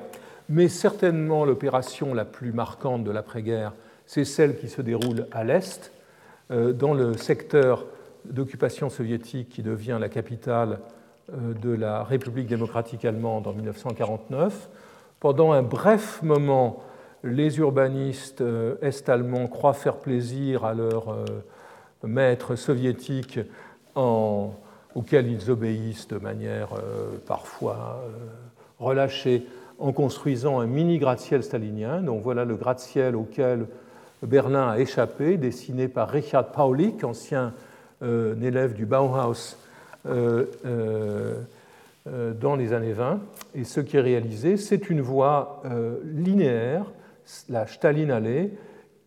[0.48, 3.72] Mais certainement l'opération la plus marquante de l'après-guerre,
[4.07, 5.92] c'est celle qui se déroule à l'Est,
[6.50, 7.87] euh, dans le secteur
[8.24, 10.81] d'occupation soviétique qui devient la capitale
[11.33, 14.68] euh, de la République démocratique allemande en 1949.
[15.20, 16.83] Pendant un bref moment,
[17.22, 18.42] les urbanistes
[18.81, 21.14] est-allemands croient faire plaisir à leurs
[22.03, 23.38] maîtres soviétiques
[23.94, 24.55] en
[24.94, 28.09] auxquels ils obéissent de manière euh, parfois euh,
[28.79, 29.46] relâchée
[29.79, 32.03] en construisant un mini gratte-ciel stalinien.
[32.03, 33.66] Donc voilà le gratte-ciel auquel
[34.22, 37.55] Berlin a échappé, dessiné par Richard Paulik, ancien
[38.03, 39.57] euh, élève du Bauhaus
[42.07, 43.20] dans les années 20.
[43.55, 45.62] Et ce qui est réalisé, c'est une voie
[46.05, 46.87] linéaire,
[47.50, 48.50] la Stalinallee,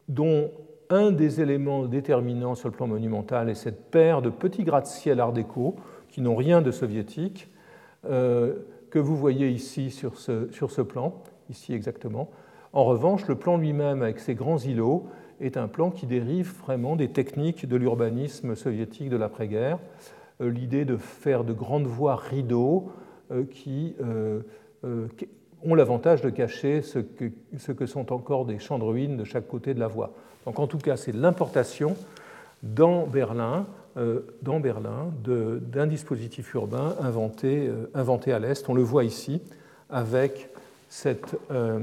[0.07, 0.51] dont
[0.93, 5.33] un des éléments déterminants sur le plan monumental est cette paire de petits gratte-ciel art
[5.33, 5.75] déco
[6.07, 7.49] qui n'ont rien de soviétique,
[8.05, 8.53] euh,
[8.91, 11.15] que vous voyez ici sur ce, plan,
[11.49, 12.29] ici exactement.
[12.73, 15.07] En revanche, le plan lui-même, avec ses grands îlots,
[15.41, 19.79] est un plan qui dérive vraiment des techniques de l'urbanisme soviétique de l'après-guerre.
[20.41, 22.91] Euh, l'idée de faire de grandes voies rideaux
[23.31, 23.95] euh, qui
[25.63, 29.23] ont l'avantage de cacher ce que, ce que, sont encore des champs de ruines de
[29.23, 30.13] chaque côté de la voie.
[30.45, 31.95] Donc en tout cas, c'est l'importation
[32.63, 33.65] dans Berlin,
[33.97, 38.67] euh, dans Berlin d'un dispositif urbain inventé, euh, inventé à l'Est.
[38.69, 39.41] On le voit ici
[39.89, 40.49] avec
[40.89, 41.79] cette euh,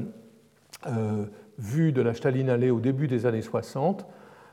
[1.58, 4.06] vue de la Stalinallee au début des années 60,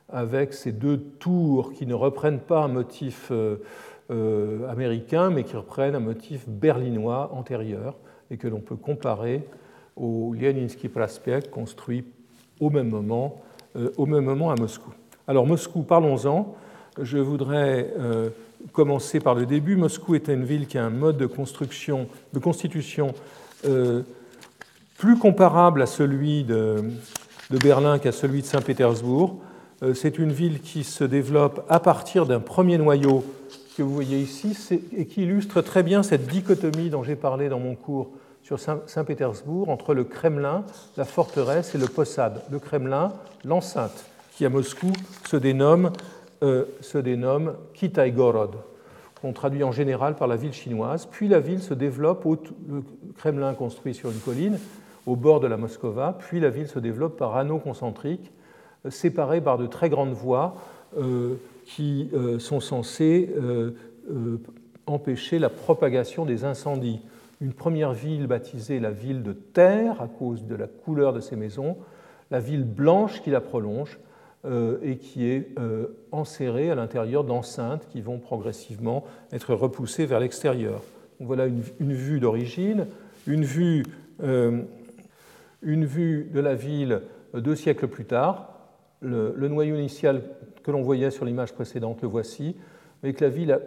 [0.09, 3.31] avec ces deux tours qui ne reprennent pas un motif
[4.09, 7.95] américain, mais qui reprennent un motif berlinois antérieur
[8.31, 9.47] et que l'on peut comparer
[9.95, 12.05] au Leninski Prospekt construit
[12.59, 13.41] au même moment,
[13.97, 14.91] au même moment à Moscou.
[15.28, 16.55] Alors Moscou, parlons-en.
[17.01, 18.30] Je voudrais euh,
[18.72, 19.76] commencer par le début.
[19.76, 23.13] Moscou est une ville qui a un mode de construction, de constitution
[23.65, 24.03] euh,
[24.97, 26.82] plus comparable à celui de
[27.51, 29.38] Berlin qu'à celui de Saint-Pétersbourg.
[29.93, 33.24] C'est une ville qui se développe à partir d'un premier noyau
[33.78, 34.57] que vous voyez ici
[34.95, 38.09] et qui illustre très bien cette dichotomie dont j'ai parlé dans mon cours
[38.47, 40.63] sur Saint-Pétersbourg entre le Kremlin,
[40.95, 42.41] la forteresse et le Possad.
[42.49, 43.11] Le Kremlin,
[43.43, 44.93] l'enceinte, qui à Moscou
[45.27, 45.91] se dénomme,
[46.43, 48.55] euh, se dénomme Kitaïgorod,
[49.19, 51.07] qu'on traduit en général par la ville chinoise.
[51.11, 52.83] Puis la ville se développe, le
[53.17, 54.57] Kremlin construit sur une colline,
[55.05, 58.31] au bord de la Moscova, puis la ville se développe par anneaux concentriques,
[58.85, 60.55] euh, séparés par de très grandes voies
[60.97, 61.35] euh,
[61.65, 63.71] qui sont censés euh,
[64.85, 67.01] empêcher la propagation des incendies.
[67.39, 71.35] Une première ville baptisée la ville de terre à cause de la couleur de ses
[71.35, 71.77] maisons,
[72.31, 73.99] la ville blanche qui la prolonge
[74.81, 75.49] et qui est
[76.11, 80.81] enserrée à l'intérieur d'enceintes qui vont progressivement être repoussées vers l'extérieur.
[81.19, 82.88] Voilà une, vue d'origine,
[83.27, 83.83] une vue,
[84.21, 87.01] une vue de la ville
[87.33, 88.53] deux siècles plus tard.
[89.01, 90.23] le noyau initial
[90.67, 92.57] que l'on voyait sur l'image précédente, le voici,
[93.03, 93.59] avec la ville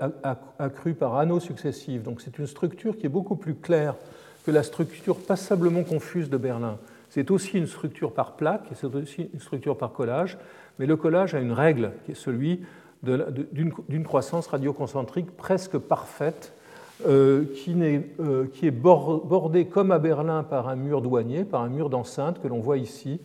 [0.58, 2.02] accrue par anneaux successifs.
[2.02, 3.94] Donc c'est une structure qui est beaucoup plus claire
[4.44, 6.78] que la structure passablement confuse de Berlin.
[7.10, 10.38] C'est aussi une structure par plaque c'est aussi une structure par collage,
[10.78, 12.60] mais le collage a une règle qui est celui
[13.02, 16.52] d'une croissance radioconcentrique presque parfaite,
[17.06, 17.74] euh, qui,
[18.20, 22.42] euh, qui, est bordée comme à Berlin par un mur douanier, par un mur d'enceinte
[22.42, 23.20] que l'on voit ici,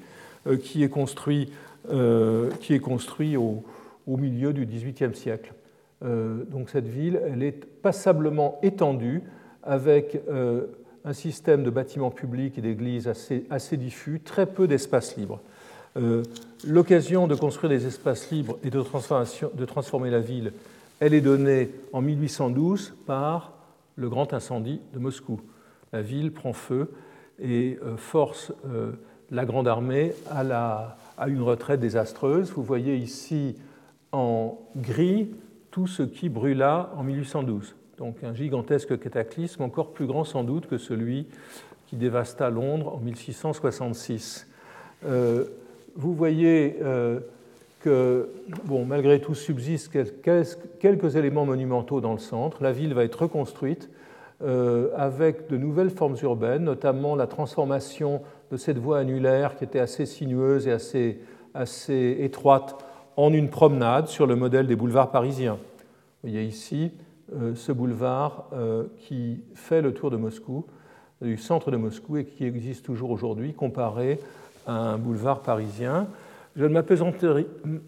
[0.61, 1.49] qui est construit
[1.91, 3.63] euh, qui est construit au,
[4.07, 5.53] milieu du XVIIIe siècle.
[6.03, 9.23] Euh, donc cette ville, elle est passablement étendue
[9.63, 10.65] avec euh,
[11.05, 15.39] un système de bâtiments publics et d'églises assez, diffus, très peu d'espace libre.
[16.67, 20.51] L'occasion de construire des espaces libres et de, transformer la ville,
[20.99, 23.53] elle est donnée en 1812 par
[23.95, 25.39] le grand incendie de Moscou.
[25.93, 26.91] La ville prend feu
[27.41, 28.51] et force
[29.31, 32.51] la Grande Armée à une retraite désastreuse.
[32.51, 33.55] Vous voyez ici
[34.11, 35.29] en gris
[35.75, 37.75] tout ce qui brûla en 1812.
[37.97, 41.27] Donc un gigantesque cataclysme, encore plus grand sans doute que celui
[41.87, 44.47] qui dévasta Londres en 1666.
[45.05, 45.43] Euh,
[45.97, 47.19] vous voyez euh,
[47.81, 48.29] que,
[48.87, 49.91] malgré tout, subsistent
[50.79, 52.63] quelques éléments monumentaux dans le centre.
[52.63, 53.89] La ville va être reconstruite
[54.45, 59.79] euh, avec de nouvelles formes urbaines, notamment la transformation de cette voie annulaire qui était
[59.79, 60.71] assez sinueuse et
[61.53, 62.77] assez étroite
[63.17, 65.53] en une promenade sur le modèle des boulevards parisiens.
[66.23, 66.91] Vous voyez ici
[67.33, 70.65] euh, ce boulevard euh, qui fait le tour de Moscou,
[71.21, 74.19] du centre de Moscou et qui existe toujours aujourd'hui, comparé
[74.67, 76.07] à un boulevard parisien.
[76.55, 76.73] Je ne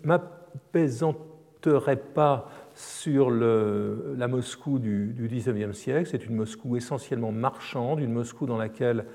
[0.04, 6.08] m'apaisanterai pas sur la Moscou du, du XIXe siècle.
[6.10, 9.06] C'est une Moscou essentiellement marchande, une Moscou dans laquelle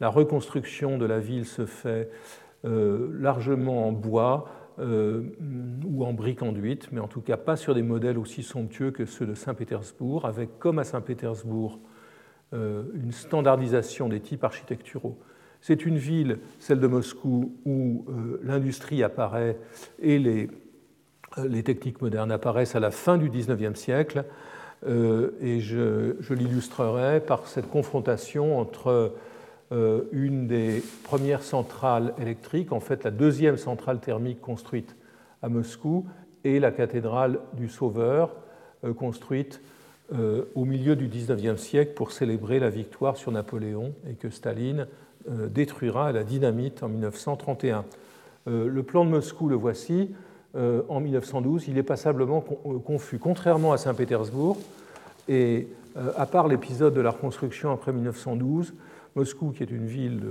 [0.00, 2.10] la reconstruction de la ville se fait
[2.64, 4.48] euh, largement en bois
[4.78, 5.22] euh,
[5.84, 9.06] ou en briques enduites, mais en tout cas pas sur des modèles aussi somptueux que
[9.06, 11.78] ceux de Saint-Pétersbourg, avec comme à Saint-Pétersbourg
[12.54, 15.18] euh, une standardisation des types architecturaux.
[15.60, 18.06] C'est une ville, celle de Moscou, où
[18.44, 19.58] l'industrie apparaît
[20.00, 20.48] et les,
[21.44, 24.24] les, techniques modernes apparaissent à la fin du XIXe siècle,
[24.86, 29.08] et je, l'illustrerai par cette confrontation entre euh,
[29.70, 34.96] une des premières centrales électriques, en fait la deuxième centrale thermique construite
[35.42, 36.06] à Moscou,
[36.44, 38.34] et la cathédrale du Sauveur,
[38.84, 39.60] euh, construite
[40.14, 44.86] euh, au milieu du XIXe siècle pour célébrer la victoire sur Napoléon et que Staline
[45.50, 47.84] détruira à la dynamite en 1931.
[48.46, 50.14] Le plan de Moscou, le voici,
[50.54, 53.18] en 1912, il est passablement confus.
[53.18, 54.56] Contrairement à Saint-Pétersbourg,
[55.28, 55.68] et
[56.16, 58.72] à part l'épisode de la reconstruction après 1912,
[59.14, 60.22] Moscou, qui est une ville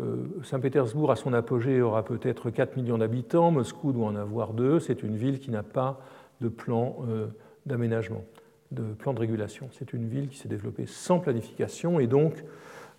[0.00, 3.50] euh, Saint-Pétersbourg, à son apogée, aura peut-être 4 millions d'habitants.
[3.50, 4.80] Moscou doit en avoir 2.
[4.80, 6.00] C'est une ville qui n'a pas
[6.40, 7.26] de plan euh,
[7.66, 8.24] d'aménagement,
[8.70, 9.68] de plan de régulation.
[9.72, 12.44] C'est une ville qui s'est développée sans planification et donc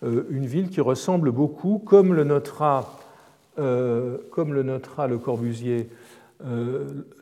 [0.03, 2.99] euh, une ville qui ressemble beaucoup, comme le notera,
[3.55, 5.89] comme le, notera le Corbusier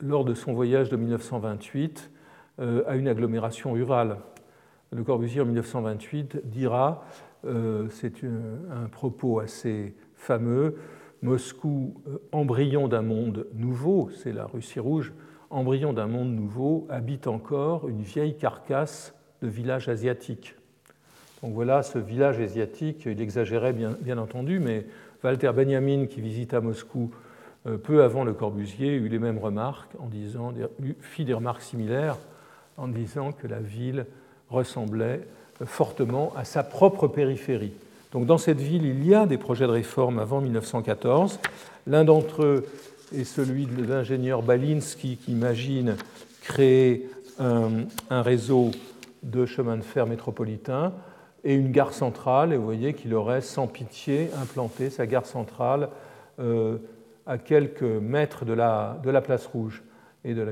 [0.00, 2.10] lors de son voyage de 1928,
[2.86, 4.16] à une agglomération rurale.
[4.92, 7.04] Le Corbusier en 1928 dira
[7.44, 10.76] c'est un propos assez fameux.
[11.22, 15.12] Moscou, euh, embryon d'un monde nouveau, c'est la Russie rouge,
[15.50, 20.56] embryon d'un monde nouveau, habite encore une vieille carcasse de village asiatique.
[21.42, 24.86] Donc voilà ce village asiatique, il exagérait bien, bien entendu, mais
[25.22, 27.10] Walter Benjamin, qui visita Moscou
[27.66, 30.54] euh, peu avant le Corbusier, eut les mêmes remarques, en disant,
[31.00, 32.16] fit des remarques similaires
[32.78, 34.06] en disant que la ville
[34.48, 35.20] ressemblait
[35.64, 37.72] fortement à sa propre périphérie.
[38.12, 41.38] Donc dans cette ville, il y a des projets de réforme avant 1914.
[41.86, 42.66] L'un d'entre eux
[43.14, 45.96] est celui de l'ingénieur Balinski qui imagine
[46.42, 47.08] créer
[47.38, 48.70] un, réseau
[49.22, 50.92] de chemins de fer métropolitains
[51.44, 52.52] et une gare centrale.
[52.52, 55.88] Et vous voyez qu'il aurait sans pitié implanté sa gare centrale
[56.38, 56.78] euh,
[57.26, 59.82] à quelques mètres de la, place rouge
[60.24, 60.44] et de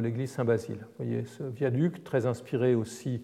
[0.00, 0.78] l'église Saint-Basile.
[0.98, 3.22] Vous voyez ce viaduc très inspiré aussi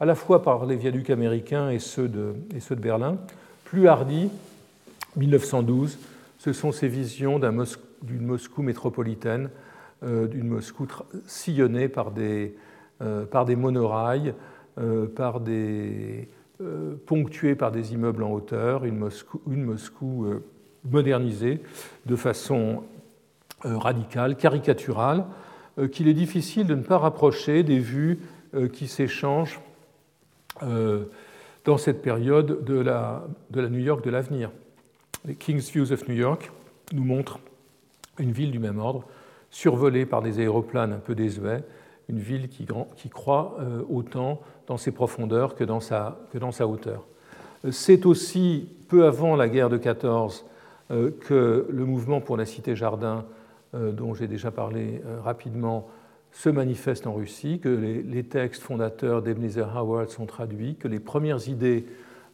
[0.00, 2.34] à la fois par les viaducs américains et ceux de,
[2.76, 3.18] Berlin.
[3.64, 4.30] Plus hardi,
[5.16, 5.98] 1912,
[6.38, 9.50] ce sont ces visions d'une Moscou métropolitaine,
[10.02, 10.86] euh, d'une Moscou
[11.26, 12.54] sillonnée par des,
[13.02, 13.26] euh,
[13.56, 14.34] monorails,
[14.78, 16.28] euh, par des,
[17.06, 18.98] ponctuée par des immeubles en hauteur, une
[19.64, 20.26] Moscou
[20.84, 21.62] modernisée
[22.04, 22.82] de façon
[23.64, 25.24] radicale, caricaturale,
[25.90, 28.18] qu'il est difficile de ne pas rapprocher des vues
[28.74, 29.58] qui s'échangent
[30.62, 34.50] dans cette période de la, de la New York de l'avenir.
[35.24, 36.50] Les King's Views of New York
[36.92, 37.38] nous montrent
[38.18, 39.04] une ville du même ordre,
[39.50, 41.64] survolée par des aéroplanes un peu désuets,
[42.08, 46.52] une ville qui, qui croît euh, autant dans ses profondeurs que dans sa, que dans
[46.52, 47.04] sa hauteur.
[47.70, 50.44] C'est aussi peu avant la guerre de 14
[50.90, 53.24] euh, que le mouvement pour la cité-jardin,
[53.74, 55.88] euh, dont j'ai déjà parlé rapidement,
[56.32, 61.48] se manifeste en Russie, que les, textes fondateurs d'Ebenezer Howard sont traduits, que les premières
[61.48, 61.86] idées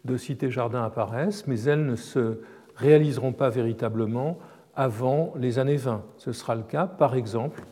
[0.05, 2.39] de cité-jardin apparaissent, mais elles ne se
[2.77, 4.39] réaliseront pas véritablement
[4.75, 6.03] avant les années 20.
[6.19, 7.63] Ce sera le cas, par exemple,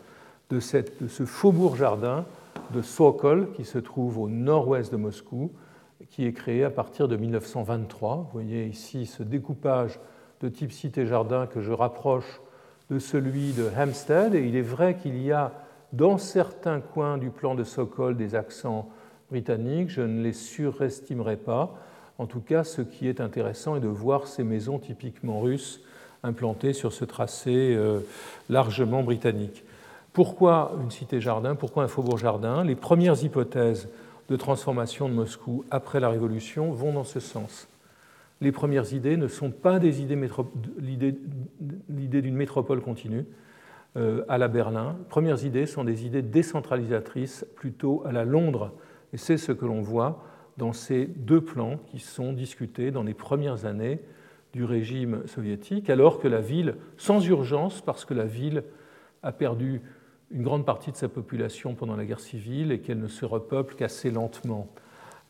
[0.50, 2.24] de, ce faubourg-jardin
[2.72, 5.52] de Sokol, qui se trouve au nord-ouest de Moscou,
[6.10, 8.16] qui est créé à partir de 1923.
[8.16, 10.00] Vous voyez ici ce découpage
[10.40, 12.40] de type cité-jardin que je rapproche
[12.90, 14.34] de celui de Hampstead.
[14.34, 15.52] Et il est vrai qu'il y a
[15.96, 18.88] dans certains coins du plan de Sokol des accents
[19.30, 19.90] britanniques.
[19.90, 21.74] Je ne les surestimerai pas.
[22.18, 25.80] En tout cas, ce qui est intéressant est de voir ces maisons typiquement russes
[26.22, 28.00] implantées sur ce tracé euh,
[28.48, 29.62] largement britannique.
[30.12, 31.54] Pourquoi une cité-jardin?
[31.54, 33.88] Pourquoi un faubourg-jardin Les premières hypothèses
[34.28, 37.68] de transformation de Moscou après la Révolution vont dans ce sens.
[38.40, 40.18] Les premières idées ne sont pas des idées
[41.88, 43.26] l'idée d'une métropole continue
[43.96, 44.96] à la Berlin.
[45.08, 48.72] Premières idées sont des idées décentralisatrices plutôt à la Londres.
[49.12, 50.24] Et c'est ce que l'on voit
[50.56, 54.00] dans ces deux plans qui sont discutés dans les premières années
[54.52, 58.62] du régime soviétique, alors que la ville, sans urgence, parce que la ville
[59.22, 59.82] a perdu
[60.30, 63.74] une grande partie de sa population pendant la guerre civile et qu'elle ne se repeuple
[63.74, 64.68] qu'assez lentement.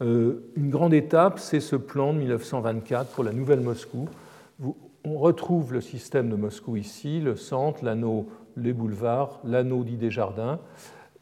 [0.03, 4.09] Euh, une grande étape, c'est ce plan de 1924 pour la nouvelle Moscou.
[5.05, 10.11] on retrouve le système de Moscou ici, le centre, l'anneau, les boulevards, l'anneau dit des
[10.11, 10.61] jardins,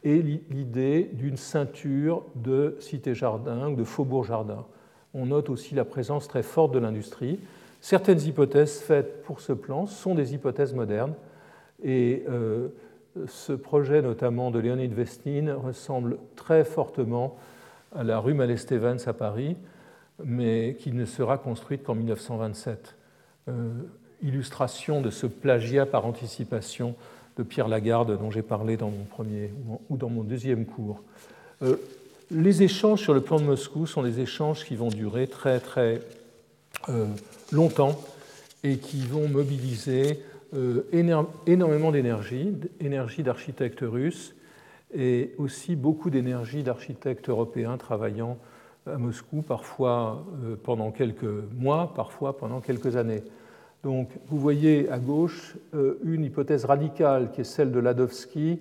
[0.04, 4.66] et l'idée d'une ceinture de cité-jardin ou de faubourg-jardin.
[5.14, 7.38] On note aussi la présence très forte de l'industrie.
[7.80, 11.14] Certaines hypothèses faites pour ce plan sont des hypothèses modernes,
[11.82, 12.68] et euh,
[13.26, 17.36] ce projet notamment de Leonid Vestine ressemble très fortement
[17.94, 19.56] à la rue Malestevens à Paris,
[20.24, 22.96] mais qui ne sera construite qu'en 1927.
[23.48, 23.70] Euh,
[24.22, 26.94] illustration de ce plagiat par anticipation
[27.36, 29.50] de Pierre Lagarde dont j'ai parlé dans mon premier
[29.88, 31.02] ou dans mon deuxième cours.
[31.62, 31.76] Euh,
[32.30, 36.00] les échanges sur le plan de Moscou sont des échanges qui vont durer très très
[36.88, 37.06] euh,
[37.52, 37.98] longtemps
[38.64, 40.20] et qui vont mobiliser
[40.54, 40.82] euh,
[41.46, 44.34] énormément d'énergie, énergie d'architectes russes
[44.94, 48.36] et aussi beaucoup d'énergie d'architectes européens travaillant
[48.86, 50.26] à Moscou, parfois
[50.64, 51.24] pendant quelques
[51.56, 53.22] mois, parfois pendant quelques années.
[53.82, 58.60] Donc, vous voyez à gauche euh, une hypothèse radicale qui est celle de Ladovsky,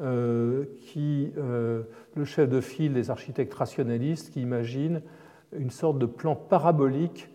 [0.00, 1.82] euh, qui, euh,
[2.16, 5.02] le chef de file des architectes rationalistes, qui imagine
[5.56, 7.28] une sorte de plan parabolique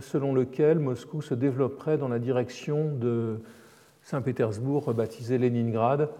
[0.00, 3.38] selon lequel Moscou se développerait dans la direction de
[4.02, 6.10] Saint-Pétersbourg, rebaptisé Leningrad,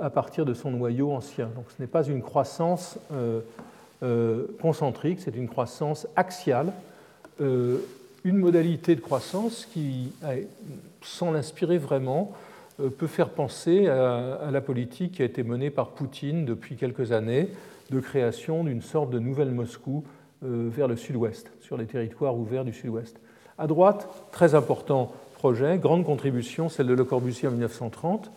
[0.00, 1.48] à partir de son noyau ancien.
[1.54, 2.98] Donc ce n'est pas une croissance
[4.60, 6.72] concentrique, c'est une croissance axiale
[8.24, 10.12] une modalité de croissance qui,
[11.02, 12.32] sans l'inspirer vraiment,
[12.80, 17.12] euh, peut faire penser à, la politique qui a été menée par Poutine depuis quelques
[17.12, 17.48] années
[17.90, 20.04] de création d'une sorte de nouvelle Moscou
[20.44, 23.18] euh, vers le sud-ouest, sur les territoires ouverts du sud-ouest.
[23.58, 28.30] À droite, très important projet, grande contribution, celle de Le Corbusier en 1930.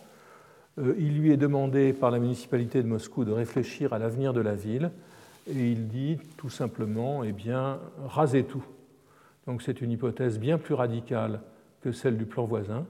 [0.78, 4.40] Euh, il lui est demandé par la municipalité de Moscou de réfléchir à l'avenir de
[4.40, 4.90] la ville
[5.48, 7.78] et il dit tout simplement, eh bien,
[8.08, 8.64] rasez tout.
[9.46, 11.40] Donc c'est une hypothèse bien plus radicale
[11.80, 12.84] que celle du plan voisin.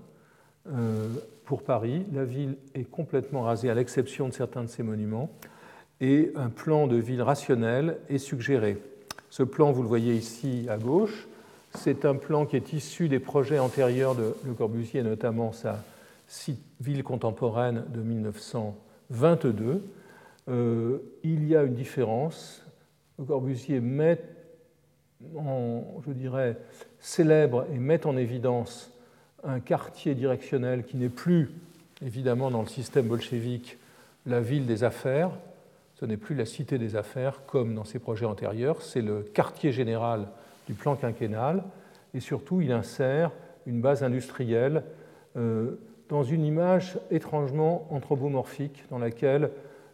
[0.73, 1.09] Euh,
[1.45, 5.31] pour Paris, la ville est complètement rasée à l'exception de certains de ses monuments
[6.01, 8.79] et un plan de ville rationnel est suggéré.
[9.31, 11.29] Ce plan, vous le voyez ici à gauche,
[11.75, 15.79] c'est un plan qui est issu des projets antérieurs de Le Corbusier, notamment sa
[16.81, 19.83] ville contemporaine de 1922.
[21.23, 22.63] il y a une différence.
[23.19, 24.21] Le Corbusier met
[25.21, 26.57] je dirais,
[27.01, 28.93] célèbre et met en évidence
[29.45, 31.51] un quartier directionnel qui n'est plus,
[32.05, 33.79] évidemment, dans le système bolchevique,
[34.27, 35.31] la ville des affaires.
[35.95, 39.73] Ce n'est plus la cité des affaires comme dans ses projets antérieurs, c'est le quartier
[39.73, 40.29] général
[40.67, 41.65] du plan quinquennal.
[42.13, 43.31] Et surtout, il insère
[43.67, 44.83] une base industrielle
[45.37, 49.51] euh, dans une image étrangement anthropomorphique, dans laquelle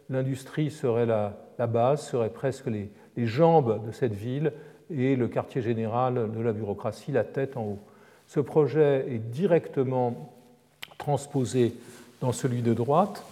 [0.09, 4.51] l'industrie serait la, base, serait presque les jambes de cette ville,
[4.89, 7.79] et le quartier général de la bureaucratie, la tête en haut.
[8.27, 10.33] Ce projet est directement
[10.97, 11.73] transposé
[12.21, 13.25] dans celui de droite,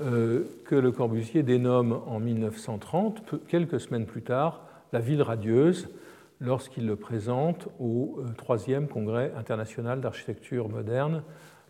[0.00, 4.60] euh, que Le Corbusier dénomme en 1930, quelques semaines plus tard,
[4.92, 5.88] la ville radieuse,
[6.40, 11.22] lorsqu'il le présente au euh, troisième congrès international d'architecture moderne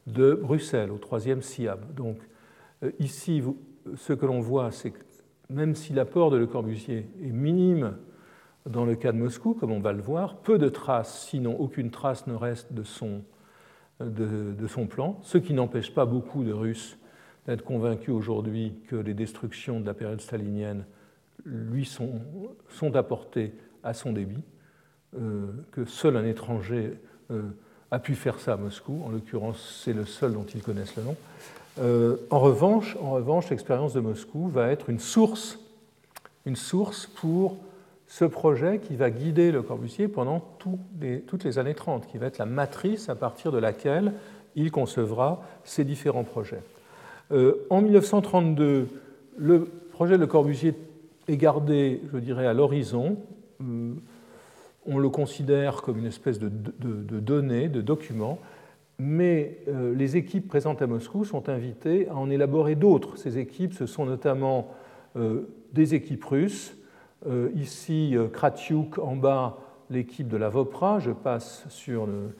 [0.06, 1.94] de Bruxelles, au troisième SIAB.
[1.94, 2.18] Donc
[2.82, 3.42] euh, ici,
[3.96, 4.98] ce que l'on voit, c'est que
[5.48, 7.96] même si l'apport de Le Corbusier est minime
[8.66, 11.90] dans le cas de Moscou, comme on va le voir, peu de traces, sinon aucune
[11.90, 13.22] trace ne reste de son,
[14.00, 16.98] de, son plan, ce qui n'empêche pas beaucoup de Russes
[17.46, 20.84] d'être convaincus aujourd'hui que les destructions de la période stalinienne
[21.44, 22.20] lui sont,
[22.68, 23.54] sont apportées
[23.84, 24.42] à son débit,
[25.16, 26.98] euh, que seul un étranger
[27.30, 27.42] euh,
[27.92, 31.04] a pu faire ça à Moscou, en l'occurrence c'est le seul dont ils connaissent le
[31.04, 31.16] nom.
[31.78, 35.60] Euh, en revanche, en revanche l'expérience de Moscou va être une source,
[36.46, 37.58] une source pour
[38.06, 42.38] ce projet qui va guider Le Corbusier pendant toutes les années 30, qui va être
[42.38, 44.12] la matrice à partir de laquelle
[44.54, 46.62] il concevra ses différents projets.
[47.32, 48.88] Euh, en 1932,
[49.36, 50.74] le projet de Le Corbusier
[51.28, 53.18] est gardé, je dirais, à l'horizon.
[53.60, 53.94] Euh,
[54.86, 58.38] on le considère comme une espèce de, données, de documents,
[58.98, 63.18] mais euh, les équipes présentes à Moscou sont invitées à en élaborer d'autres.
[63.18, 64.68] Ces équipes, ce sont notamment
[65.72, 66.76] des équipes russes,
[67.54, 69.58] ici, euh, Kratiuk en bas,
[69.90, 70.98] l'équipe de la Vopra.
[70.98, 72.36] Je passe sur le,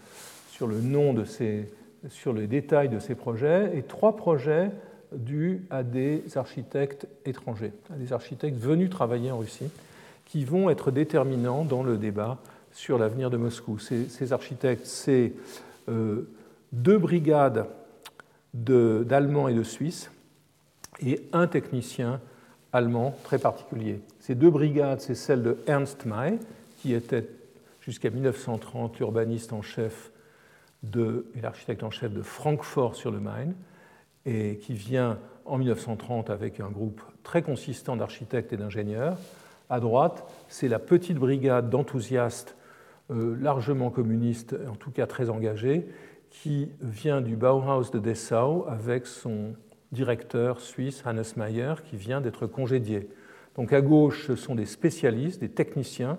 [0.50, 1.72] sur le nom de ces,
[2.08, 4.70] sur les détails de ces projets, et trois projets
[5.12, 9.70] dus à des architectes étrangers, à des architectes venus travailler en Russie,
[10.24, 12.38] qui vont être déterminants dans le débat
[12.72, 13.78] sur l'avenir de Moscou.
[13.78, 15.32] Ces, architectes, c'est
[15.88, 16.28] euh,
[16.72, 17.66] deux brigades
[18.52, 20.10] d'Allemands et de Suisses
[21.00, 22.20] et un technicien
[22.72, 24.00] allemand très particulier.
[24.20, 26.38] Ces deux brigades, c'est celle de Ernst May,
[26.78, 27.28] qui était
[27.80, 30.10] jusqu'à 1930 l'urbaniste en chef
[30.82, 33.48] de, et l'architecte en chef de Francfort sur le Main,
[34.24, 39.16] et qui vient en 1930 avec un groupe très consistant d'architectes et d'ingénieurs.
[39.70, 42.56] À droite, c'est la petite brigade d'enthousiastes
[43.10, 45.86] euh, largement communistes, en tout cas très engagés,
[46.30, 49.54] qui vient du Bauhaus de Dessau avec son
[49.96, 53.08] directeur suisse Hannes Mayer, qui vient d'être congédié.
[53.56, 56.18] Donc à gauche, ce sont des spécialistes, des techniciens,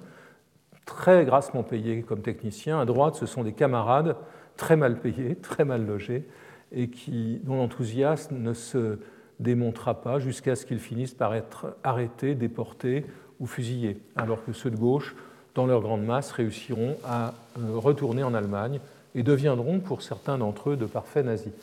[0.85, 2.79] très grassement payés comme techniciens.
[2.79, 4.17] À droite, ce sont des camarades
[4.57, 6.27] très mal payés, très mal logés,
[6.71, 8.97] et qui, dont l'enthousiasme ne se
[9.39, 13.05] démontrera pas jusqu'à ce qu'ils finissent par être arrêtés, déportés
[13.39, 15.15] ou fusillés, alors que ceux de gauche,
[15.53, 18.79] dans leur grande masse, réussiront à euh, retourner en Allemagne
[19.13, 21.53] et deviendront, pour certains d'entre eux, de parfaits nazis.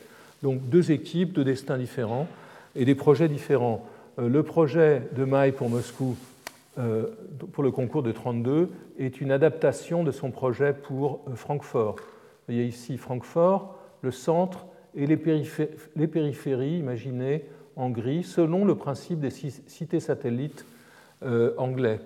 [0.44, 2.28] Donc deux équipes, deux destins différents
[2.76, 3.82] et des projets différents.
[4.18, 6.18] Euh, le projet de Maï pour Moscou
[6.76, 7.06] euh,
[7.52, 8.68] pour le concours de 32
[8.98, 11.94] est une adaptation de son projet pour euh, Francfort.
[11.96, 19.20] Vous voyez ici Francfort, le centre et les, périphéries, imaginées en gris, selon le principe
[19.20, 20.66] des cités satellites
[21.56, 22.00] anglais.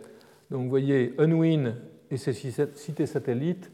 [0.52, 1.74] Donc vous voyez Unwin
[2.12, 3.68] et ses cités satellites,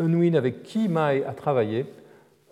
[0.00, 1.84] Unwin avec qui Mai a travaillé,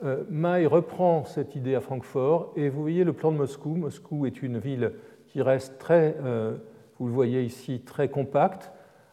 [0.04, 3.70] euh, May reprend cette idée à Francfort et vous voyez le plan de Moscou.
[3.74, 4.92] Moscou est une ville
[5.26, 6.56] qui reste très, euh,
[6.98, 8.70] vous le voyez ici, très compacte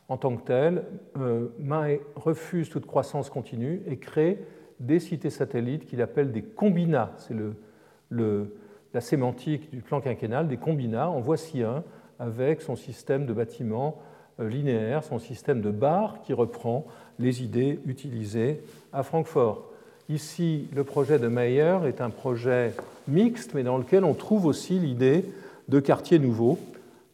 [0.10, 0.84] en tant que telle.
[1.18, 4.46] Euh, May refuse toute croissance continue et crée
[4.80, 7.14] des cités satellites qu'il appelle des combinats.
[7.18, 7.36] C'est
[8.12, 11.10] la sémantique du plan quinquennal, des combinats.
[11.10, 11.84] En voici un
[12.20, 14.02] avec son système de bâtiments
[14.38, 16.86] linéaires, son système de bars qui reprend
[17.18, 18.62] les idées utilisées
[18.94, 19.72] à Francfort.
[20.08, 22.74] Ici, le projet de Meyer est un projet
[23.08, 25.26] mixte, mais dans lequel on trouve aussi l'idée
[25.68, 26.60] de quartiers nouveaux,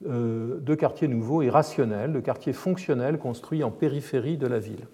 [0.09, 4.85] euh, de quartiers nouveaux et rationnels, de quartiers fonctionnels construits en périphérie de la ville.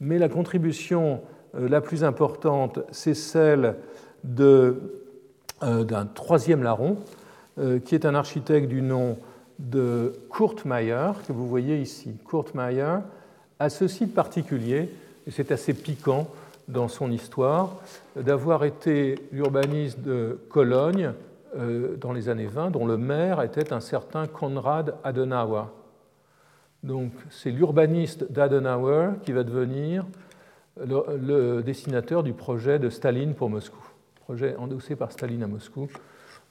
[0.00, 1.20] Mais la contribution
[1.54, 3.76] euh, la plus importante, c'est celle
[4.40, 4.74] euh,
[5.60, 6.96] d'un troisième larron,
[7.84, 9.18] qui est un architecte du nom
[9.58, 12.14] de Kurt Meyer, que vous voyez ici.
[12.26, 12.96] Kurt Meyer
[13.58, 14.88] a ce site particulier,
[15.26, 16.28] et c'est assez piquant,
[16.68, 17.76] dans son histoire
[18.16, 21.12] d'avoir été l'urbaniste de Cologne
[22.00, 25.64] dans les années 20, dont le maire était un certain Konrad Adenauer.
[26.82, 30.04] Donc c'est l'urbaniste d'Adenauer qui va devenir
[30.84, 33.84] le, dessinateur du projet de Staline pour Moscou,
[34.24, 35.88] projet endossé par Staline à Moscou.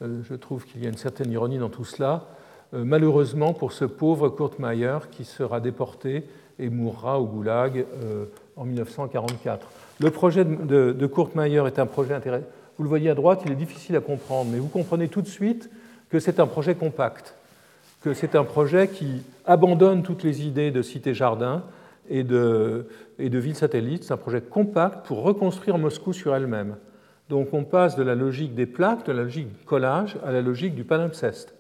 [0.02, 2.28] je trouve qu'il y a une certaine ironie dans tout cela.
[2.72, 6.26] malheureusement pour ce pauvre Kurt Meyer qui sera déporté
[6.60, 7.86] et mourra au goulag
[8.56, 9.68] en 1944.
[10.02, 12.48] Le projet de, de Kurt Meyer est un projet intéressant.
[12.78, 15.28] Vous le voyez à droite, il est difficile à comprendre, mais vous comprenez tout de
[15.28, 15.70] suite
[16.10, 17.36] que c'est un projet compact,
[18.02, 21.64] que c'est un projet qui abandonne toutes les idées de cité-jardin
[22.10, 22.88] et de,
[23.20, 24.04] et de ville satellite.
[24.04, 26.78] C'est un projet compact pour reconstruire Moscou sur elle-même.
[27.30, 30.42] Donc on passe de la logique des plaques, de la logique du collage, à la
[30.42, 31.54] logique du palimpseste.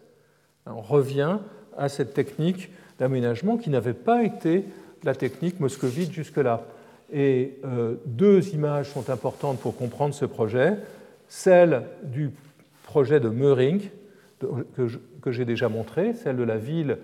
[0.65, 1.37] On revient
[1.77, 4.65] à cette technique d'aménagement qui n'avait pas été
[5.03, 6.63] la technique moscovite jusque-là.
[7.11, 10.77] Et euh, deux images sont importantes pour comprendre ce projet.
[11.27, 12.31] Celle du
[12.83, 13.89] projet de Möhring,
[15.21, 16.97] que j'ai déjà montré, celle de la ville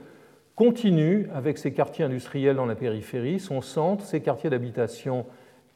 [0.55, 5.25] continue avec ses quartiers industriels dans la périphérie, son centre, ses quartiers d'habitation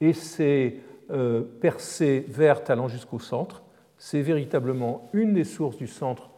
[0.02, 0.80] et ses
[1.12, 3.62] euh, percées vertes allant jusqu'au centre.
[3.98, 6.32] C'est véritablement une des sources du centre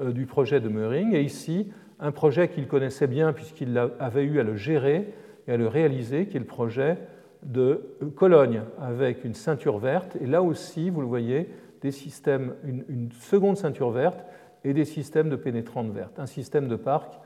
[0.00, 1.14] euh, du projet de Möhring.
[1.14, 1.70] Et ici,
[2.00, 5.14] un projet qu'il connaissait bien puisqu'il avait eu à le gérer
[5.46, 6.98] et à le réaliser, qui est le projet
[7.44, 7.82] de
[8.16, 10.16] Cologne, avec une ceinture verte.
[10.20, 11.48] Et là aussi, vous le voyez,
[11.82, 14.24] des systèmes, une, seconde ceinture verte
[14.64, 16.18] et des systèmes de pénétrantes vertes.
[16.18, 17.20] Un système de parc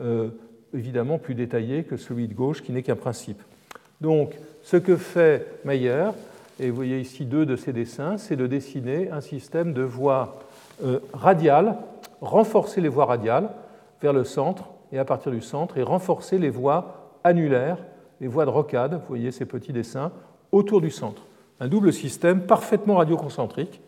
[0.00, 0.30] euh,
[0.74, 3.40] évidemment plus détaillé que celui de gauche, qui n'est qu'un principe.
[4.00, 6.10] Donc, ce que fait Meyer,
[6.58, 10.40] et vous voyez ici deux de ses dessins, c'est de dessiner un système de voies
[10.84, 11.76] euh, radiales,
[12.20, 13.50] renforcer les voies radiales
[14.02, 17.78] vers le centre et à partir du centre, et renforcer les voies annulaires
[18.20, 20.12] les voies de rocade, vous voyez ces petits dessins,
[20.52, 21.22] autour du centre.
[21.60, 23.80] Un double système parfaitement radioconcentrique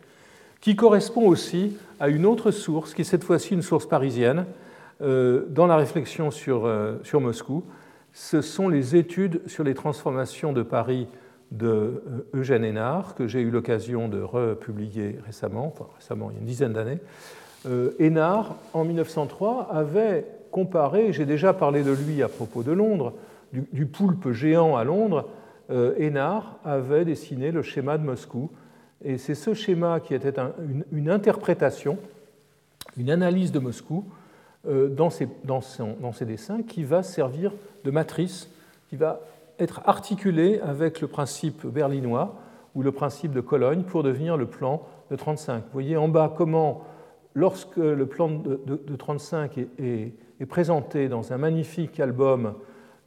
[0.61, 4.45] qui correspond aussi à une autre source, qui est cette fois-ci une source parisienne,
[5.01, 7.63] euh, dans la réflexion sur, euh, sur, Moscou.
[8.13, 11.07] Ce sont les études sur les transformations de Paris
[11.51, 12.01] de euh,
[12.33, 16.45] Eugène Hénard, que j'ai eu l'occasion de republier récemment, enfin récemment, il y a une
[16.45, 16.99] dizaine d'années.
[17.97, 23.13] Hénard, en 1903, avait comparé, j'ai déjà parlé de lui à propos de Londres,
[23.53, 25.29] du, poulpe géant à Londres,
[25.69, 28.49] euh, Hénard avait dessiné le schéma de Moscou.
[29.03, 30.33] Et c'est ce schéma qui était
[30.91, 31.97] une, interprétation,
[32.97, 34.05] une analyse de Moscou
[34.67, 35.27] euh, dans, ses,
[36.25, 37.51] dessins qui va servir
[37.83, 38.49] de matrice,
[38.89, 39.21] qui va
[39.59, 42.35] être articulé avec le principe berlinois
[42.75, 44.81] ou le principe de Cologne pour devenir le plan
[45.11, 45.57] de 35.
[45.57, 46.85] Vous voyez en bas comment,
[47.35, 52.55] lorsque le plan de, de, 35 est, est, présenté dans un magnifique album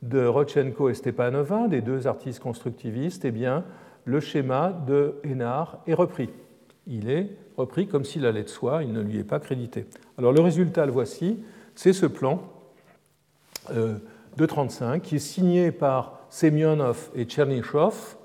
[0.03, 3.65] de Rodchenko et Stepanova, des deux artistes constructivistes, eh bien,
[4.05, 6.31] le schéma de Hénard est repris.
[6.87, 9.87] Il est repris comme s'il allait de soi, il ne lui est pas crédité.
[10.19, 11.43] Alors le résultat, le voici,
[11.75, 12.43] c'est ce plan
[13.71, 13.99] euh,
[14.37, 18.17] de 35 qui est signé par Semyonov et Tchernyshov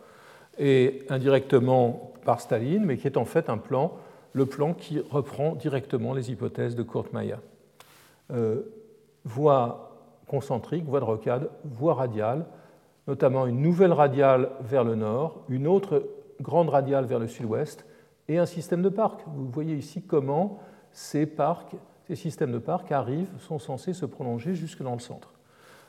[0.60, 3.98] et indirectement par Staline, mais qui est en fait un plan,
[4.34, 7.40] le plan qui reprend directement les hypothèses de Kurt Maya.
[8.32, 8.62] Euh,
[9.26, 9.91] voie
[10.32, 12.46] concentrique, voie de rocade, voie radiale,
[13.06, 16.08] notamment une nouvelle radiale vers le nord, une autre
[16.40, 17.86] grande radiale vers le sud-ouest,
[18.30, 19.20] et un système de parcs.
[19.28, 20.60] Vous voyez ici comment
[20.94, 21.76] ces parcs,
[22.08, 25.34] ces systèmes de parcs arrivent, sont censés se prolonger jusque dans le centre.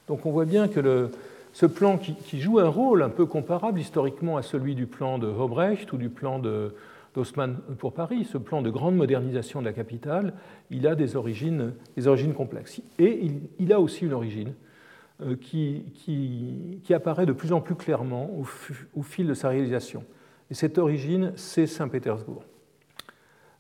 [0.09, 1.11] Donc on voit bien que
[1.53, 5.29] ce plan qui, joue un rôle un peu comparable historiquement à celui du plan de
[5.29, 6.75] Hobrecht ou du plan de,
[7.15, 10.35] d'Haussmann pour Paris, ce plan de grande modernisation de la capitale,
[10.71, 11.73] il a des origines,
[12.37, 12.81] complexes.
[12.99, 14.55] Et il, a aussi une origine
[15.23, 18.31] euh, qui, apparaît de plus en plus clairement
[18.95, 20.05] au, fil de sa réalisation.
[20.51, 22.45] Et cette origine, c'est Saint-Pétersbourg.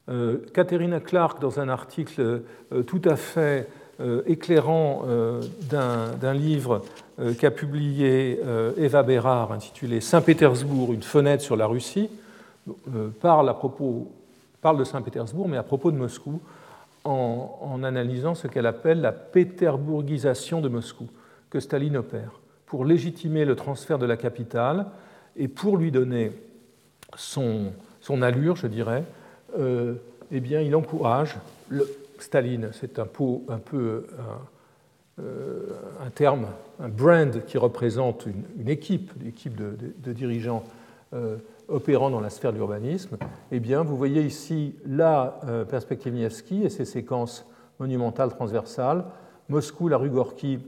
[0.08, 2.42] Euh, Katharina Clark, dans un article
[2.72, 3.68] euh, tout à fait
[4.26, 5.04] éclairant
[5.70, 6.82] d'un livre
[7.38, 8.40] qu'a publié
[8.76, 12.21] Eva Bérard intitulé Saint-Pétersbourg, une fenêtre sur la Russie, euh,
[13.20, 14.10] parle, à propos,
[14.60, 16.40] parle de Saint-Pétersbourg, mais à propos de Moscou,
[17.04, 21.08] en, analysant ce qu'elle appelle la péterbourgisation de Moscou,
[21.50, 24.86] que Staline opère, pour légitimer le transfert de la capitale
[25.36, 26.32] et pour lui donner
[27.16, 27.72] son,
[28.22, 29.04] allure, je dirais,
[29.58, 29.94] euh,
[30.30, 31.36] eh bien, il encourage,
[32.18, 33.60] Staline, c'est un, peu un,
[35.18, 35.66] euh,
[36.04, 36.46] un, terme,
[36.80, 40.64] un brand qui représente une, équipe, une équipe de, de, dirigeants
[41.72, 43.16] opérant dans la sphère de l'urbanisme,
[43.50, 47.46] eh bien, vous voyez ici la euh, perspective Nievski et ses séquences
[47.80, 49.04] monumentales transversales.
[49.48, 50.60] Moscou, la rue Gorky,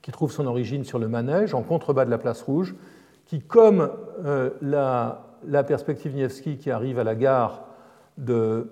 [0.00, 2.74] qui trouve son origine sur le manège, en contrebas de la place rouge,
[3.26, 3.90] qui, comme
[4.24, 7.66] euh, la, perspective Nievski qui arrive à la gare
[8.18, 8.68] de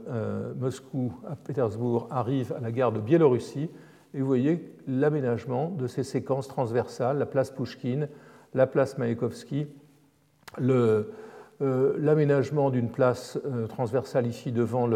[0.59, 3.71] Moscou à Pétersbourg arrive à la gare de Biélorussie.
[4.13, 8.09] Et vous voyez l'aménagement de ces séquences transversales, la place Pouchkine,
[8.53, 9.67] la place Maïkovski,
[11.61, 13.39] l'aménagement d'une place
[13.69, 14.89] transversale ici devant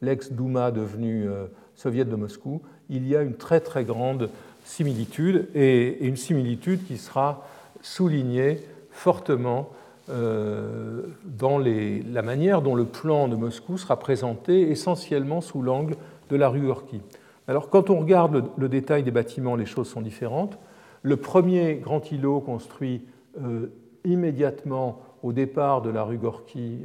[0.00, 1.28] l'ex-Douma devenu
[1.74, 4.28] soviet de Moscou, il y a une très très grande
[4.64, 7.46] similitude et, une similitude qui sera
[7.82, 9.70] soulignée fortement
[10.10, 15.96] euh, dans la manière dont le plan de Moscou sera présenté essentiellement sous l'angle
[16.30, 17.00] de la rue Gorky.
[17.48, 20.58] Alors quand on regarde le, détail des bâtiments, les choses sont différentes.
[21.02, 23.02] Le premier grand îlot construit
[23.42, 23.68] euh,
[24.04, 26.80] immédiatement au départ de la rue Gorky,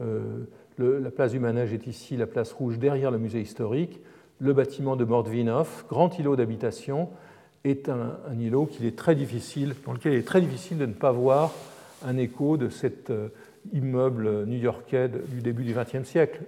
[0.00, 0.44] euh,
[0.78, 4.00] la place du Manège est ici, la place rouge derrière le musée historique
[4.40, 7.08] le bâtiment de Mordvinov, grand îlot d'habitation,
[7.64, 10.92] est un, îlot qui est très difficile, dans lequel il est très difficile de ne
[10.92, 11.52] pas voir
[12.04, 13.28] un écho de cet euh,
[13.72, 16.42] immeuble new-yorkais du début du XXe siècle.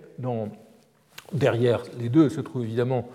[1.32, 3.08] derrière les deux se trouve évidemment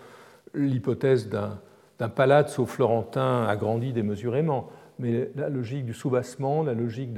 [0.55, 7.13] l'hypothèse d'un palazzo florentin agrandi démesurément, mais la logique du soubassement, la logique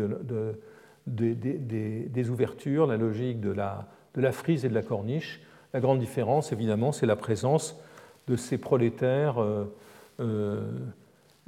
[1.07, 5.41] des, ouvertures, la logique de la frise et de la corniche
[5.73, 7.75] la grande différence, évidemment, c'est la présence
[8.27, 9.65] de ces prolétaires euh,
[10.19, 10.61] euh,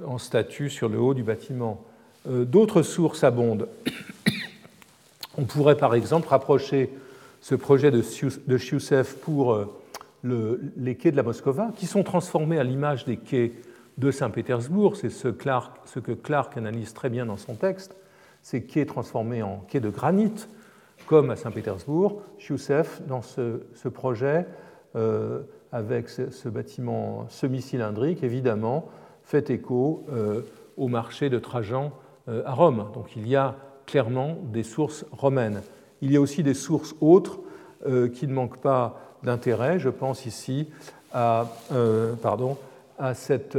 [0.03, 1.86] en statue sur le haut du bâtiment.
[2.28, 3.68] Euh, d'autres sources abondent.
[5.38, 6.89] On pourrait par exemple rapprocher
[7.41, 9.60] ce projet de Chiusev pour
[10.24, 13.51] les quais de la Moscova, qui sont transformés à l'image des quais
[13.97, 14.95] de Saint-Pétersbourg.
[14.95, 15.28] C'est ce,
[15.86, 17.95] ce, que Clark analyse très bien dans son texte.
[18.45, 20.45] Ces quais transformés en quais de granit
[21.07, 24.45] comme à Saint-Pétersbourg, Youssef, dans ce, projet,
[24.95, 25.41] euh,
[25.71, 28.87] avec ce, bâtiment semi-cylindrique, évidemment,
[29.23, 30.41] fait écho euh,
[30.77, 31.91] au marché de Trajan
[32.29, 32.85] euh, à Rome.
[32.93, 33.55] Donc il y a
[33.87, 35.63] clairement des sources romaines.
[36.03, 37.39] Il y a aussi des sources autres
[38.13, 39.79] qui ne manquent pas d'intérêt.
[39.79, 40.69] Je pense ici
[41.13, 41.47] à,
[42.21, 42.57] pardon,
[42.99, 43.57] à cette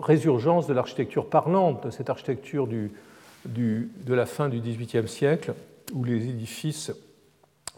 [0.00, 2.92] résurgence de l'architecture parlante, de cette architecture du,
[3.46, 5.54] de la fin du XVIIIe siècle,
[5.92, 6.92] où les édifices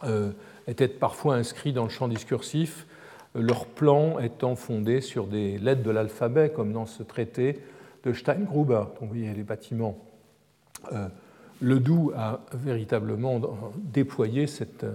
[0.05, 0.31] euh,
[0.66, 2.87] étaient parfois inscrits dans le champ discursif,
[3.35, 7.61] leur plan étant fondé sur des lettres de l'alphabet, comme dans ce traité
[8.05, 8.85] de Steingruber.
[9.01, 9.99] Donc, vous voyez les bâtiments.
[10.93, 11.09] Euh,
[11.61, 13.41] le Doubs a véritablement
[13.77, 14.87] déployé cette,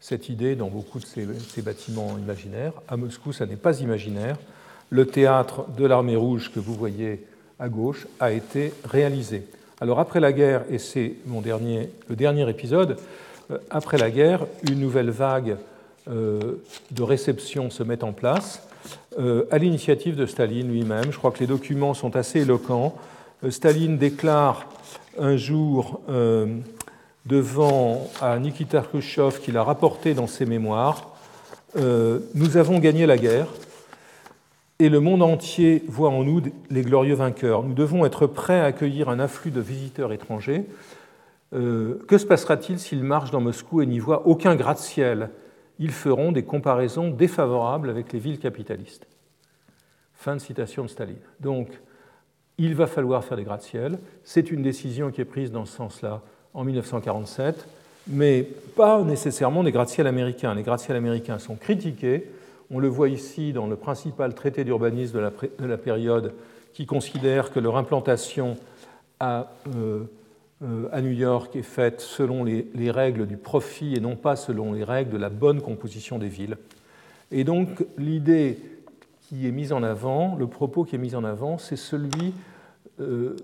[0.00, 2.72] cette idée dans beaucoup de ces, ces, bâtiments imaginaires.
[2.88, 4.38] À Moscou, ça n'est pas imaginaire.
[4.90, 7.26] Le théâtre de l'armée rouge que vous voyez
[7.58, 9.44] à gauche a été réalisé.
[9.80, 12.96] Alors après la guerre, et c'est mon dernier, le dernier épisode,
[13.52, 15.56] euh, après la guerre, une nouvelle vague
[16.10, 16.56] euh,
[16.90, 18.66] de réception se met en place
[19.20, 21.12] euh, à l'initiative de Staline lui-même.
[21.12, 22.96] Je crois que les documents sont assez éloquents.
[23.50, 24.66] Staline déclare
[25.16, 26.00] un jour
[27.24, 31.14] devant à Nikita Khrushchev qu'il a rapporté dans ses mémoires
[31.76, 33.46] Nous avons gagné la guerre,
[34.80, 37.64] et le monde entier voit en nous les glorieux vainqueurs.
[37.64, 40.66] Nous devons être prêts à accueillir un afflux de visiteurs étrangers.
[41.52, 45.30] Euh, que se passera-t-il s'ils marchent dans Moscou et n'y voient aucun gratte-ciel?
[45.80, 49.06] Ils feront des comparaisons défavorables avec les villes capitalistes.
[50.14, 51.16] Fin de citation de Staline.
[51.40, 51.68] Donc,
[52.56, 53.98] il va falloir faire des gratte-ciel.
[54.22, 56.22] C'est une décision qui est prise dans ce sens-là
[56.54, 57.66] en 1947,
[58.08, 60.54] mais pas nécessairement des gratte-ciel américains.
[60.54, 62.30] Les gratte-ciel américains sont critiqués
[62.70, 65.18] on le voit ici dans le principal traité d'urbanisme
[65.58, 66.34] de, la période
[66.72, 68.56] qui considère que leur implantation
[69.20, 70.04] à, euh,
[70.62, 74.84] euh, New York est faite selon les, règles du profit et non pas selon les
[74.84, 76.56] règles de la bonne composition des villes.
[77.30, 78.58] Et donc l'idée
[79.28, 82.32] qui est mise en avant, le propos qui est mis en avant, c'est celui,
[83.00, 83.36] euh,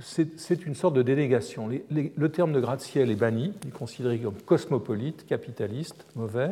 [0.00, 1.68] c'est une sorte de délégation.
[1.68, 6.50] le terme de gratte-ciel est banni, il est considéré comme cosmopolite, capitaliste, mauvais.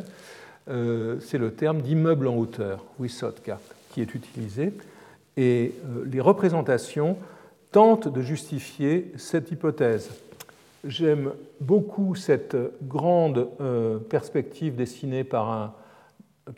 [0.69, 3.59] Euh, c'est le terme d'immeuble en hauteur, Wisotka,
[3.89, 4.73] qui est utilisé.
[5.37, 7.17] Et euh, les représentations
[7.71, 10.09] tentent de justifier cette hypothèse.
[10.85, 15.73] J'aime beaucoup cette grande euh, perspective dessinée par un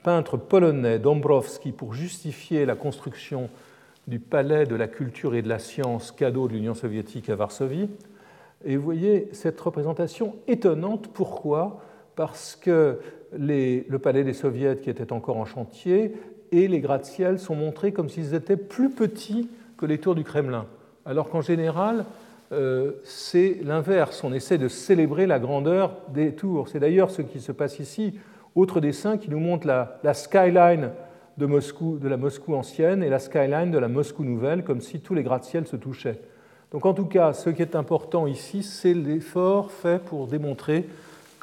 [0.04, 3.50] peintre polonais, Dombrowski, pour justifier la construction
[4.08, 7.90] du palais de la culture et de la science cadeau de l'Union soviétique à Varsovie.
[8.66, 11.10] Et vous voyez cette représentation étonnante.
[11.14, 11.82] Pourquoi?
[12.16, 13.00] Parce que
[13.38, 16.14] le palais des soviets qui était encore en chantier
[16.52, 20.68] et les gratte-ciel sont montrés comme s'ils étaient plus petits que les tours du Kremlin.
[21.06, 22.06] Alors qu'en général,
[22.52, 24.24] euh, c'est l'inverse.
[24.24, 26.70] On essaie de célébrer la grandeur des tours.
[26.70, 28.20] C'est d'ailleurs ce qui se passe ici.
[28.56, 30.92] Autre dessin qui nous montre la, skyline
[31.38, 35.00] de, Moscou, de la Moscou ancienne et la skyline de la Moscou nouvelle, comme si
[35.00, 36.20] tous les gratte-ciel se touchaient.
[36.72, 40.86] Donc en tout cas, ce qui est important ici, c'est l'effort fait pour démontrer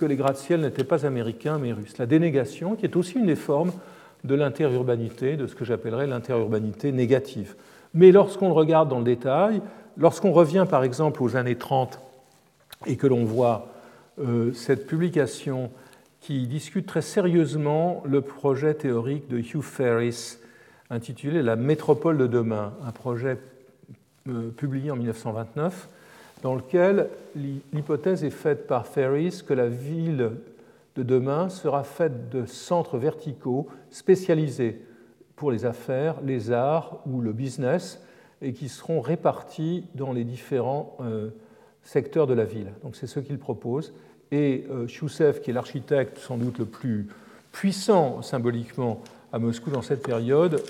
[0.01, 1.99] que les gratte-ciels n'étaient pas américains mais russes.
[1.99, 3.71] La dénégation, qui est aussi une des formes
[4.25, 7.55] de l'interurbanité, de ce que j'appellerais l'interurbanité négative.
[7.93, 9.61] Mais lorsqu'on regarde dans le détail,
[9.99, 12.01] lorsqu'on revient par exemple aux années 30
[12.87, 13.69] et que l'on voit
[14.19, 15.71] euh, cette publication
[16.23, 20.39] qui discute très sérieusement le projet théorique de Hugh Ferris
[20.89, 23.37] intitulé La métropole de demain, un projet
[24.29, 25.89] euh, publié en 1929
[26.43, 30.33] dans lequel l'hypothèse est faite par Ferris que la ville
[30.97, 34.81] de demain sera faite de centres verticaux spécialisés
[35.37, 38.03] pour les affaires, les arts ou le business
[38.43, 41.31] et qui seront répartis dans les différents euh,
[41.83, 42.73] secteurs de la ville.
[42.83, 43.93] Donc c'est ce qu'il propose.
[44.33, 47.09] Et euh, qui est l'architecte sans doute le plus
[47.53, 50.63] puissant symboliquement à Moscou dans cette période,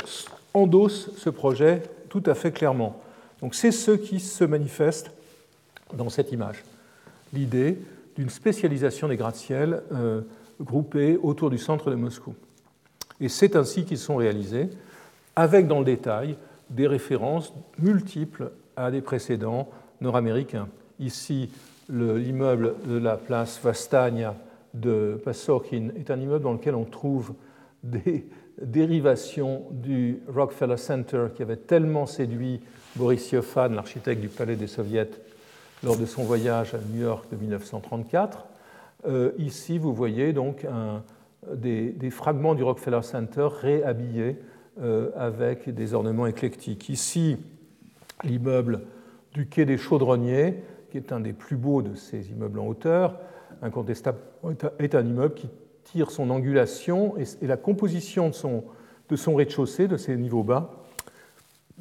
[0.54, 3.00] endosse ce projet tout à fait clairement.
[3.42, 5.10] Donc c'est ce qui se manifeste
[5.94, 6.64] dans cette image.
[7.32, 7.78] L'idée
[8.16, 10.22] d'une spécialisation des gratte-ciels euh,
[10.60, 12.34] groupés autour du centre de Moscou.
[13.20, 14.70] Et c'est ainsi qu'ils sont réalisés,
[15.36, 16.36] avec dans le détail
[16.70, 19.70] des références multiples à des précédents
[20.00, 20.68] nord-américains.
[20.98, 21.50] Ici,
[21.88, 24.36] l'immeuble de la place Vastania
[24.74, 27.32] de Pasorkin est un immeuble dans lequel on trouve
[27.82, 28.26] des
[28.62, 32.60] dérivations du Rockefeller Center qui avait tellement séduit
[32.96, 35.10] Boris Yofan, l'architecte du Palais des Soviets,
[35.82, 38.46] lors de son voyage à New York de 1934.
[39.06, 40.66] Euh, ici, vous voyez donc
[41.54, 44.36] des, fragments du Rockefeller Center réhabillés
[44.80, 46.88] euh, avec des ornements éclectiques.
[46.88, 47.38] Ici,
[48.24, 48.82] l'immeuble
[49.32, 53.18] du quai des Chaudronniers, qui est un des plus beaux de ces immeubles en hauteur,
[53.62, 54.30] incontestablement
[54.78, 55.48] est un immeuble qui
[55.84, 58.64] tire son angulation et, la composition de son,
[59.08, 60.70] de son rez-de-chaussée, de ses niveaux bas,